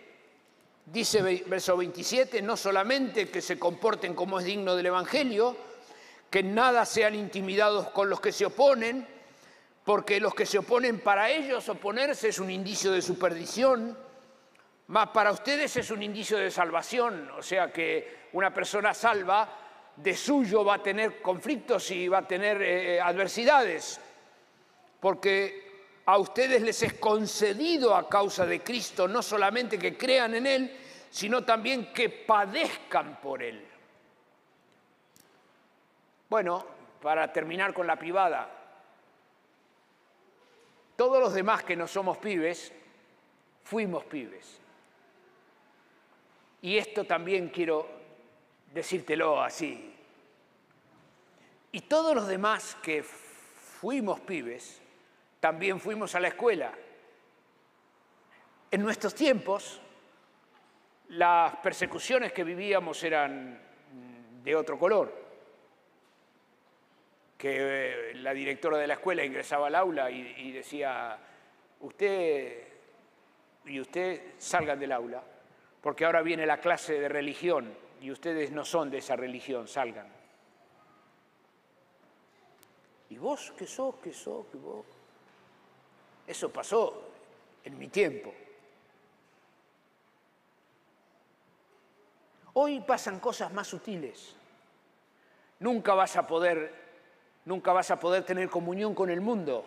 dice 0.86 1.22
verso 1.46 1.76
27, 1.76 2.42
no 2.42 2.56
solamente 2.56 3.28
que 3.28 3.42
se 3.42 3.58
comporten 3.58 4.14
como 4.14 4.38
es 4.38 4.44
digno 4.44 4.76
del 4.76 4.86
Evangelio, 4.86 5.56
que 6.30 6.42
nada 6.42 6.84
sean 6.84 7.14
intimidados 7.14 7.88
con 7.90 8.08
los 8.08 8.20
que 8.20 8.32
se 8.32 8.46
oponen, 8.46 9.06
porque 9.84 10.20
los 10.20 10.34
que 10.34 10.46
se 10.46 10.58
oponen 10.58 11.00
para 11.00 11.30
ellos 11.30 11.68
oponerse 11.68 12.28
es 12.28 12.38
un 12.38 12.50
indicio 12.50 12.92
de 12.92 13.02
su 13.02 13.18
perdición, 13.18 13.96
más 14.88 15.08
para 15.08 15.32
ustedes 15.32 15.76
es 15.76 15.90
un 15.90 16.02
indicio 16.02 16.38
de 16.38 16.50
salvación, 16.50 17.30
o 17.36 17.42
sea 17.42 17.72
que 17.72 18.28
una 18.32 18.52
persona 18.52 18.94
salva 18.94 19.67
de 20.02 20.14
suyo 20.14 20.64
va 20.64 20.74
a 20.74 20.82
tener 20.82 21.20
conflictos 21.20 21.90
y 21.90 22.08
va 22.08 22.18
a 22.18 22.26
tener 22.26 22.62
eh, 22.62 23.00
adversidades, 23.00 24.00
porque 25.00 25.68
a 26.06 26.18
ustedes 26.18 26.62
les 26.62 26.82
es 26.82 26.94
concedido 26.94 27.94
a 27.94 28.08
causa 28.08 28.46
de 28.46 28.60
Cristo 28.60 29.08
no 29.08 29.22
solamente 29.22 29.78
que 29.78 29.96
crean 29.96 30.34
en 30.34 30.46
Él, 30.46 30.76
sino 31.10 31.44
también 31.44 31.92
que 31.92 32.08
padezcan 32.08 33.20
por 33.20 33.42
Él. 33.42 33.66
Bueno, 36.28 36.64
para 37.02 37.32
terminar 37.32 37.74
con 37.74 37.86
la 37.86 37.96
privada, 37.96 38.48
todos 40.96 41.20
los 41.20 41.34
demás 41.34 41.64
que 41.64 41.76
no 41.76 41.86
somos 41.86 42.18
pibes, 42.18 42.72
fuimos 43.64 44.04
pibes. 44.04 44.60
Y 46.62 46.76
esto 46.76 47.04
también 47.04 47.48
quiero 47.48 47.97
decírtelo 48.72 49.42
así. 49.42 49.94
Y 51.72 51.82
todos 51.82 52.14
los 52.14 52.26
demás 52.26 52.76
que 52.82 53.02
fuimos 53.02 54.20
pibes, 54.20 54.80
también 55.40 55.80
fuimos 55.80 56.14
a 56.14 56.20
la 56.20 56.28
escuela. 56.28 56.72
En 58.70 58.82
nuestros 58.82 59.14
tiempos, 59.14 59.80
las 61.08 61.56
persecuciones 61.56 62.32
que 62.32 62.44
vivíamos 62.44 63.02
eran 63.02 63.60
de 64.42 64.56
otro 64.56 64.78
color. 64.78 65.26
Que 67.36 68.10
eh, 68.10 68.14
la 68.16 68.32
directora 68.32 68.78
de 68.78 68.86
la 68.86 68.94
escuela 68.94 69.24
ingresaba 69.24 69.68
al 69.68 69.74
aula 69.74 70.10
y, 70.10 70.50
decía, 70.50 71.18
usted 71.80 72.66
y 73.66 73.80
usted 73.80 74.32
salgan 74.38 74.80
del 74.80 74.92
aula, 74.92 75.22
porque 75.80 76.04
ahora 76.04 76.22
viene 76.22 76.46
la 76.46 76.58
clase 76.58 76.98
de 76.98 77.08
religión 77.08 77.87
y 78.00 78.10
ustedes 78.10 78.50
no 78.52 78.64
son 78.64 78.90
de 78.90 78.98
esa 78.98 79.16
religión, 79.16 79.66
salgan. 79.68 80.08
¿Y 83.10 83.18
vos 83.18 83.52
qué 83.56 83.66
sos? 83.66 83.96
¿Qué 84.02 84.12
sos? 84.12 84.46
¿Qué 84.52 84.58
vos? 84.58 84.84
Eso 86.26 86.50
pasó 86.50 87.10
en 87.64 87.78
mi 87.78 87.88
tiempo. 87.88 88.32
Hoy 92.54 92.80
pasan 92.80 93.20
cosas 93.20 93.52
más 93.52 93.68
sutiles. 93.68 94.34
Nunca 95.60 95.94
vas 95.94 96.16
a 96.16 96.26
poder, 96.26 96.74
nunca 97.44 97.72
vas 97.72 97.90
a 97.90 97.98
poder 97.98 98.24
tener 98.24 98.48
comunión 98.48 98.94
con 98.94 99.10
el 99.10 99.20
mundo, 99.20 99.64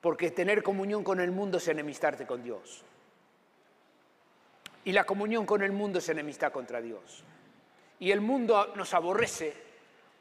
porque 0.00 0.30
tener 0.30 0.62
comunión 0.62 1.04
con 1.04 1.20
el 1.20 1.30
mundo 1.30 1.58
es 1.58 1.68
enemistarte 1.68 2.26
con 2.26 2.42
Dios. 2.42 2.84
Y 4.84 4.92
la 4.92 5.04
comunión 5.04 5.46
con 5.46 5.62
el 5.62 5.72
mundo 5.72 5.98
es 5.98 6.08
enemistad 6.08 6.52
contra 6.52 6.80
Dios. 6.80 7.24
Y 7.98 8.10
el 8.10 8.20
mundo 8.20 8.72
nos 8.76 8.92
aborrece 8.94 9.54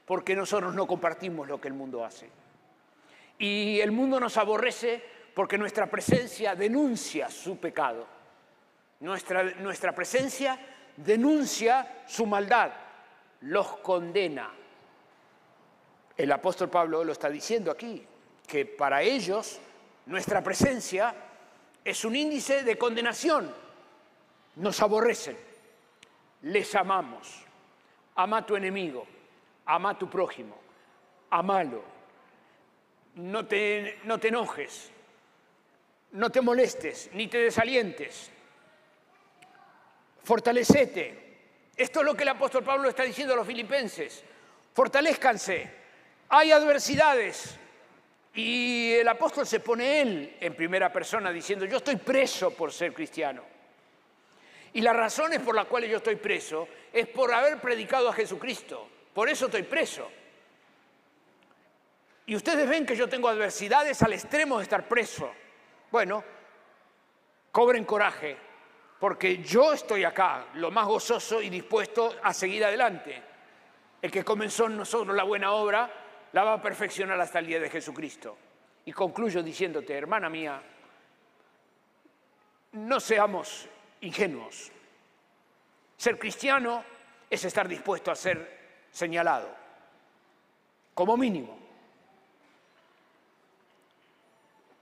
porque 0.06 0.36
nosotros 0.36 0.73
no 0.73 0.88
compartimos 0.88 1.47
lo 1.47 1.60
que 1.60 1.67
el 1.67 1.73
mundo 1.73 2.04
hace. 2.04 2.30
Y 3.38 3.80
el 3.82 3.91
mundo 3.91 4.19
nos 4.19 4.38
aborrece 4.38 5.04
porque 5.34 5.58
nuestra 5.58 5.88
presencia 5.88 6.56
denuncia 6.56 7.30
su 7.30 7.58
pecado. 7.58 8.08
Nuestra, 8.99 9.43
nuestra 9.43 9.93
presencia 9.93 10.58
denuncia 10.95 12.04
su 12.08 12.26
maldad, 12.26 12.71
los 13.41 13.67
condena. 13.78 14.52
El 16.15 16.32
apóstol 16.32 16.69
Pablo 16.69 17.04
lo 17.04 17.12
está 17.12 17.30
diciendo 17.30 17.71
aquí, 17.71 18.06
que 18.48 18.65
para 18.65 19.02
ellos 19.02 19.60
nuestra 20.06 20.44
presencia 20.44 21.15
es 21.83 22.06
un 22.06 22.15
índice 22.15 22.63
de 22.63 22.77
condenación. 22.77 23.62
Nos 24.56 24.81
aborrecen, 24.81 25.37
les 26.43 26.75
amamos. 26.75 27.45
Ama 28.15 28.37
a 28.37 28.45
tu 28.45 28.56
enemigo, 28.56 29.08
ama 29.65 29.91
a 29.91 29.97
tu 29.97 30.10
prójimo, 30.10 30.56
amalo 31.31 31.93
no 33.15 33.45
te, 33.45 33.99
no 34.06 34.19
te 34.19 34.29
enojes, 34.29 34.91
no 36.12 36.29
te 36.31 36.41
molestes, 36.41 37.10
ni 37.13 37.27
te 37.27 37.39
desalientes. 37.39 38.31
Fortalecete. 40.23 41.21
Esto 41.75 41.99
es 41.99 42.06
lo 42.06 42.15
que 42.15 42.23
el 42.23 42.29
apóstol 42.29 42.63
Pablo 42.63 42.89
está 42.89 43.04
diciendo 43.04 43.33
a 43.33 43.37
los 43.37 43.47
filipenses. 43.47 44.23
Fortalezcanse. 44.73 45.69
Hay 46.29 46.51
adversidades. 46.51 47.58
Y 48.35 48.93
el 48.93 49.08
apóstol 49.08 49.45
se 49.45 49.60
pone 49.60 50.01
él 50.01 50.37
en 50.39 50.56
primera 50.56 50.91
persona 50.91 51.31
diciendo, 51.31 51.65
yo 51.65 51.77
estoy 51.77 51.97
preso 51.97 52.51
por 52.51 52.71
ser 52.71 52.93
cristiano. 52.93 53.43
Y 54.74 54.82
las 54.82 54.96
razones 54.96 55.40
por 55.40 55.56
las 55.56 55.67
cuales 55.67 55.90
yo 55.90 55.98
estoy 55.98 56.15
preso 56.15 56.67
es 56.92 57.08
por 57.08 57.32
haber 57.32 57.62
predicado 57.62 58.10
a 58.10 58.13
Jesucristo. 58.13 58.90
Por 59.13 59.30
eso 59.30 59.46
estoy 59.46 59.63
preso. 59.63 60.10
Y 62.26 62.36
ustedes 62.36 62.67
ven 62.67 62.86
que 62.86 62.96
yo 62.96 63.08
tengo 63.08 63.30
adversidades 63.30 64.02
al 64.02 64.13
extremo 64.13 64.58
de 64.58 64.63
estar 64.63 64.88
preso. 64.88 65.32
Bueno, 65.92 66.24
cobren 67.52 67.86
coraje, 67.86 68.36
porque 69.00 69.38
yo 69.44 69.74
estoy 69.74 70.06
acá, 70.06 70.48
lo 70.56 70.71
más 70.71 70.88
gozoso 70.88 71.42
y 71.42 71.50
dispuesto 71.50 72.15
a 72.24 72.34
seguir 72.34 72.65
adelante. 72.65 73.21
El 74.02 74.10
que 74.10 74.24
comenzó 74.24 74.65
en 74.65 74.78
nosotros 74.78 75.15
la 75.15 75.24
buena 75.24 75.52
obra, 75.52 75.92
la 76.32 76.44
va 76.44 76.54
a 76.54 76.62
perfeccionar 76.62 77.19
hasta 77.21 77.40
el 77.40 77.48
día 77.48 77.60
de 77.60 77.69
Jesucristo. 77.69 78.38
Y 78.86 78.92
concluyo 78.92 79.44
diciéndote, 79.44 79.94
hermana 79.94 80.30
mía, 80.30 80.62
no 82.71 83.00
seamos 83.00 83.69
ingenuos. 84.04 84.71
Ser 85.97 86.19
cristiano 86.19 86.83
es 87.29 87.43
estar 87.45 87.67
dispuesto 87.67 88.12
a 88.12 88.15
ser 88.15 88.85
señalado, 88.91 89.49
como 90.93 91.17
mínimo. 91.17 91.58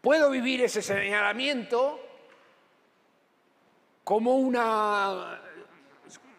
Puedo 0.01 0.29
vivir 0.31 0.63
ese 0.63 0.81
señalamiento 0.81 1.99
como 4.03 4.35
una, 4.35 5.39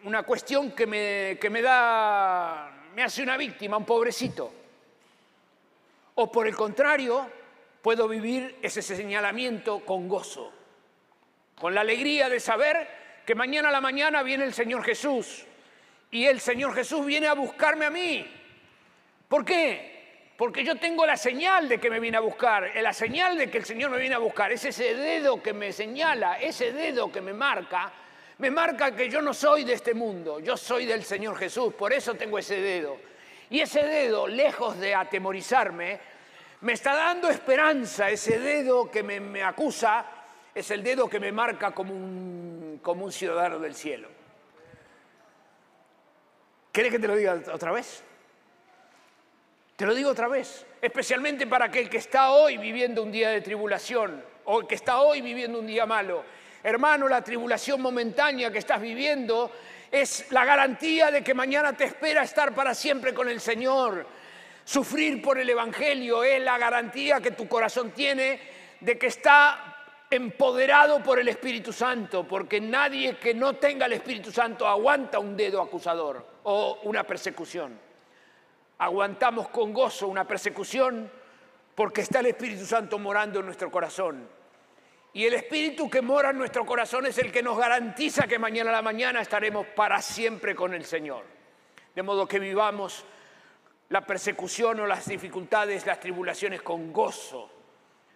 una 0.03 0.23
cuestión 0.23 0.71
que 0.71 0.85
me, 0.85 1.37
que 1.39 1.49
me 1.49 1.61
da, 1.61 2.89
me 2.93 3.03
hace 3.03 3.23
una 3.23 3.37
víctima, 3.37 3.77
un 3.77 3.85
pobrecito. 3.85 4.51
O 6.15 6.31
por 6.31 6.45
el 6.45 6.55
contrario, 6.55 7.27
puedo 7.81 8.07
vivir 8.07 8.59
ese 8.61 8.81
señalamiento 8.81 9.79
con 9.85 10.07
gozo, 10.07 10.51
con 11.55 11.73
la 11.73 11.81
alegría 11.81 12.29
de 12.29 12.39
saber 12.39 12.87
que 13.25 13.35
mañana 13.35 13.69
a 13.69 13.71
la 13.71 13.81
mañana 13.81 14.23
viene 14.23 14.43
el 14.43 14.53
Señor 14.53 14.83
Jesús 14.83 15.45
y 16.11 16.25
el 16.25 16.39
Señor 16.39 16.73
Jesús 16.75 17.05
viene 17.05 17.27
a 17.27 17.33
buscarme 17.33 17.85
a 17.85 17.89
mí. 17.89 18.25
¿Por 19.27 19.45
qué? 19.45 19.93
Porque 20.37 20.63
yo 20.63 20.75
tengo 20.75 21.05
la 21.05 21.15
señal 21.15 21.69
de 21.69 21.79
que 21.79 21.89
me 21.89 21.99
viene 21.99 22.17
a 22.17 22.21
buscar, 22.21 22.71
la 22.75 22.93
señal 22.93 23.37
de 23.37 23.49
que 23.49 23.59
el 23.59 23.65
Señor 23.65 23.91
me 23.91 23.99
viene 23.99 24.15
a 24.15 24.19
buscar, 24.19 24.51
es 24.51 24.65
ese 24.65 24.95
dedo 24.95 25.41
que 25.41 25.53
me 25.53 25.71
señala, 25.71 26.39
ese 26.39 26.73
dedo 26.73 27.11
que 27.11 27.21
me 27.21 27.33
marca, 27.33 27.91
me 28.39 28.49
marca 28.49 28.95
que 28.95 29.09
yo 29.09 29.21
no 29.21 29.33
soy 29.33 29.63
de 29.63 29.73
este 29.73 29.93
mundo, 29.93 30.39
yo 30.39 30.57
soy 30.57 30.85
del 30.85 31.03
Señor 31.03 31.37
Jesús, 31.37 31.73
por 31.75 31.93
eso 31.93 32.15
tengo 32.15 32.39
ese 32.39 32.59
dedo. 32.59 32.97
Y 33.49 33.59
ese 33.59 33.83
dedo, 33.83 34.27
lejos 34.27 34.79
de 34.79 34.95
atemorizarme, 34.95 35.99
me 36.61 36.73
está 36.73 36.95
dando 36.95 37.29
esperanza, 37.29 38.09
ese 38.09 38.39
dedo 38.39 38.89
que 38.89 39.03
me, 39.03 39.43
acusa, 39.43 40.05
es 40.55 40.71
el 40.71 40.83
dedo 40.83 41.09
que 41.09 41.19
me 41.19 41.31
marca 41.31 41.71
como 41.71 41.93
un, 41.93 42.79
como 42.81 43.05
un 43.05 43.11
ciudadano 43.11 43.59
del 43.59 43.75
cielo. 43.75 44.09
¿Quieres 46.71 46.91
que 46.91 46.99
te 46.99 47.07
lo 47.07 47.15
diga 47.15 47.39
otra 47.53 47.71
vez? 47.71 48.03
Te 49.75 49.85
lo 49.85 49.95
digo 49.95 50.09
otra 50.09 50.27
vez, 50.27 50.65
especialmente 50.81 51.47
para 51.47 51.65
aquel 51.65 51.89
que 51.89 51.97
está 51.97 52.31
hoy 52.31 52.57
viviendo 52.57 53.01
un 53.01 53.11
día 53.11 53.29
de 53.29 53.41
tribulación 53.41 54.23
o 54.45 54.61
el 54.61 54.67
que 54.67 54.75
está 54.75 54.99
hoy 54.99 55.21
viviendo 55.21 55.59
un 55.59 55.67
día 55.67 55.85
malo. 55.85 56.23
Hermano, 56.63 57.07
la 57.07 57.23
tribulación 57.23 57.81
momentánea 57.81 58.51
que 58.51 58.59
estás 58.59 58.79
viviendo 58.79 59.51
es 59.91 60.31
la 60.31 60.45
garantía 60.45 61.11
de 61.11 61.23
que 61.23 61.33
mañana 61.33 61.73
te 61.73 61.85
espera 61.85 62.23
estar 62.23 62.53
para 62.55 62.73
siempre 62.73 63.13
con 63.13 63.27
el 63.29 63.41
Señor. 63.41 64.07
Sufrir 64.63 65.21
por 65.21 65.37
el 65.37 65.49
Evangelio 65.49 66.23
es 66.23 66.41
la 66.41 66.57
garantía 66.57 67.19
que 67.19 67.31
tu 67.31 67.47
corazón 67.47 67.91
tiene 67.91 68.39
de 68.79 68.97
que 68.97 69.07
está 69.07 69.72
empoderado 70.15 71.01
por 71.03 71.19
el 71.19 71.27
Espíritu 71.27 71.73
Santo, 71.73 72.25
porque 72.27 72.59
nadie 72.61 73.17
que 73.17 73.33
no 73.33 73.53
tenga 73.53 73.85
el 73.85 73.93
Espíritu 73.93 74.31
Santo 74.31 74.67
aguanta 74.67 75.19
un 75.19 75.35
dedo 75.35 75.61
acusador 75.61 76.25
o 76.43 76.79
una 76.83 77.03
persecución 77.03 77.79
aguantamos 78.83 79.47
con 79.49 79.73
gozo 79.73 80.07
una 80.07 80.27
persecución 80.27 81.09
porque 81.73 82.01
está 82.01 82.19
el 82.19 82.27
Espíritu 82.27 82.65
Santo 82.65 82.99
morando 82.99 83.39
en 83.39 83.45
nuestro 83.45 83.71
corazón. 83.71 84.27
Y 85.13 85.25
el 85.25 85.33
Espíritu 85.35 85.89
que 85.89 86.01
mora 86.01 86.31
en 86.31 86.37
nuestro 86.37 86.65
corazón 86.65 87.05
es 87.05 87.17
el 87.17 87.31
que 87.31 87.41
nos 87.41 87.57
garantiza 87.57 88.27
que 88.27 88.37
mañana 88.37 88.71
a 88.71 88.73
la 88.73 88.81
mañana 88.81 89.21
estaremos 89.21 89.67
para 89.67 90.01
siempre 90.01 90.53
con 90.53 90.73
el 90.73 90.85
Señor. 90.85 91.23
De 91.95 92.03
modo 92.03 92.27
que 92.27 92.39
vivamos 92.39 93.05
la 93.89 94.05
persecución 94.05 94.81
o 94.81 94.85
las 94.85 95.07
dificultades, 95.07 95.85
las 95.85 95.99
tribulaciones 95.99 96.61
con 96.61 96.91
gozo, 96.91 97.49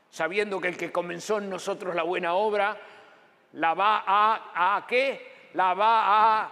sabiendo 0.10 0.60
que 0.60 0.68
el 0.68 0.78
que 0.78 0.92
comenzó 0.92 1.38
en 1.38 1.50
nosotros 1.50 1.96
la 1.96 2.04
buena 2.04 2.34
obra, 2.34 2.78
la 3.54 3.74
va 3.74 4.04
a, 4.06 4.76
¿a 4.78 4.88
qué? 4.88 5.50
La 5.54 5.74
va 5.74 6.42
a 6.42 6.52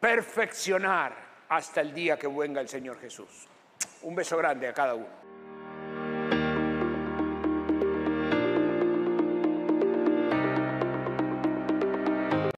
perfeccionar 0.00 1.14
hasta 1.48 1.80
el 1.80 1.92
día 1.92 2.18
que 2.18 2.26
venga 2.26 2.60
el 2.60 2.68
Señor 2.68 2.98
Jesús. 3.00 3.46
Un 4.02 4.14
beso 4.14 4.36
grande 4.36 4.68
a 4.68 4.72
cada 4.72 4.94
uno. 4.94 5.19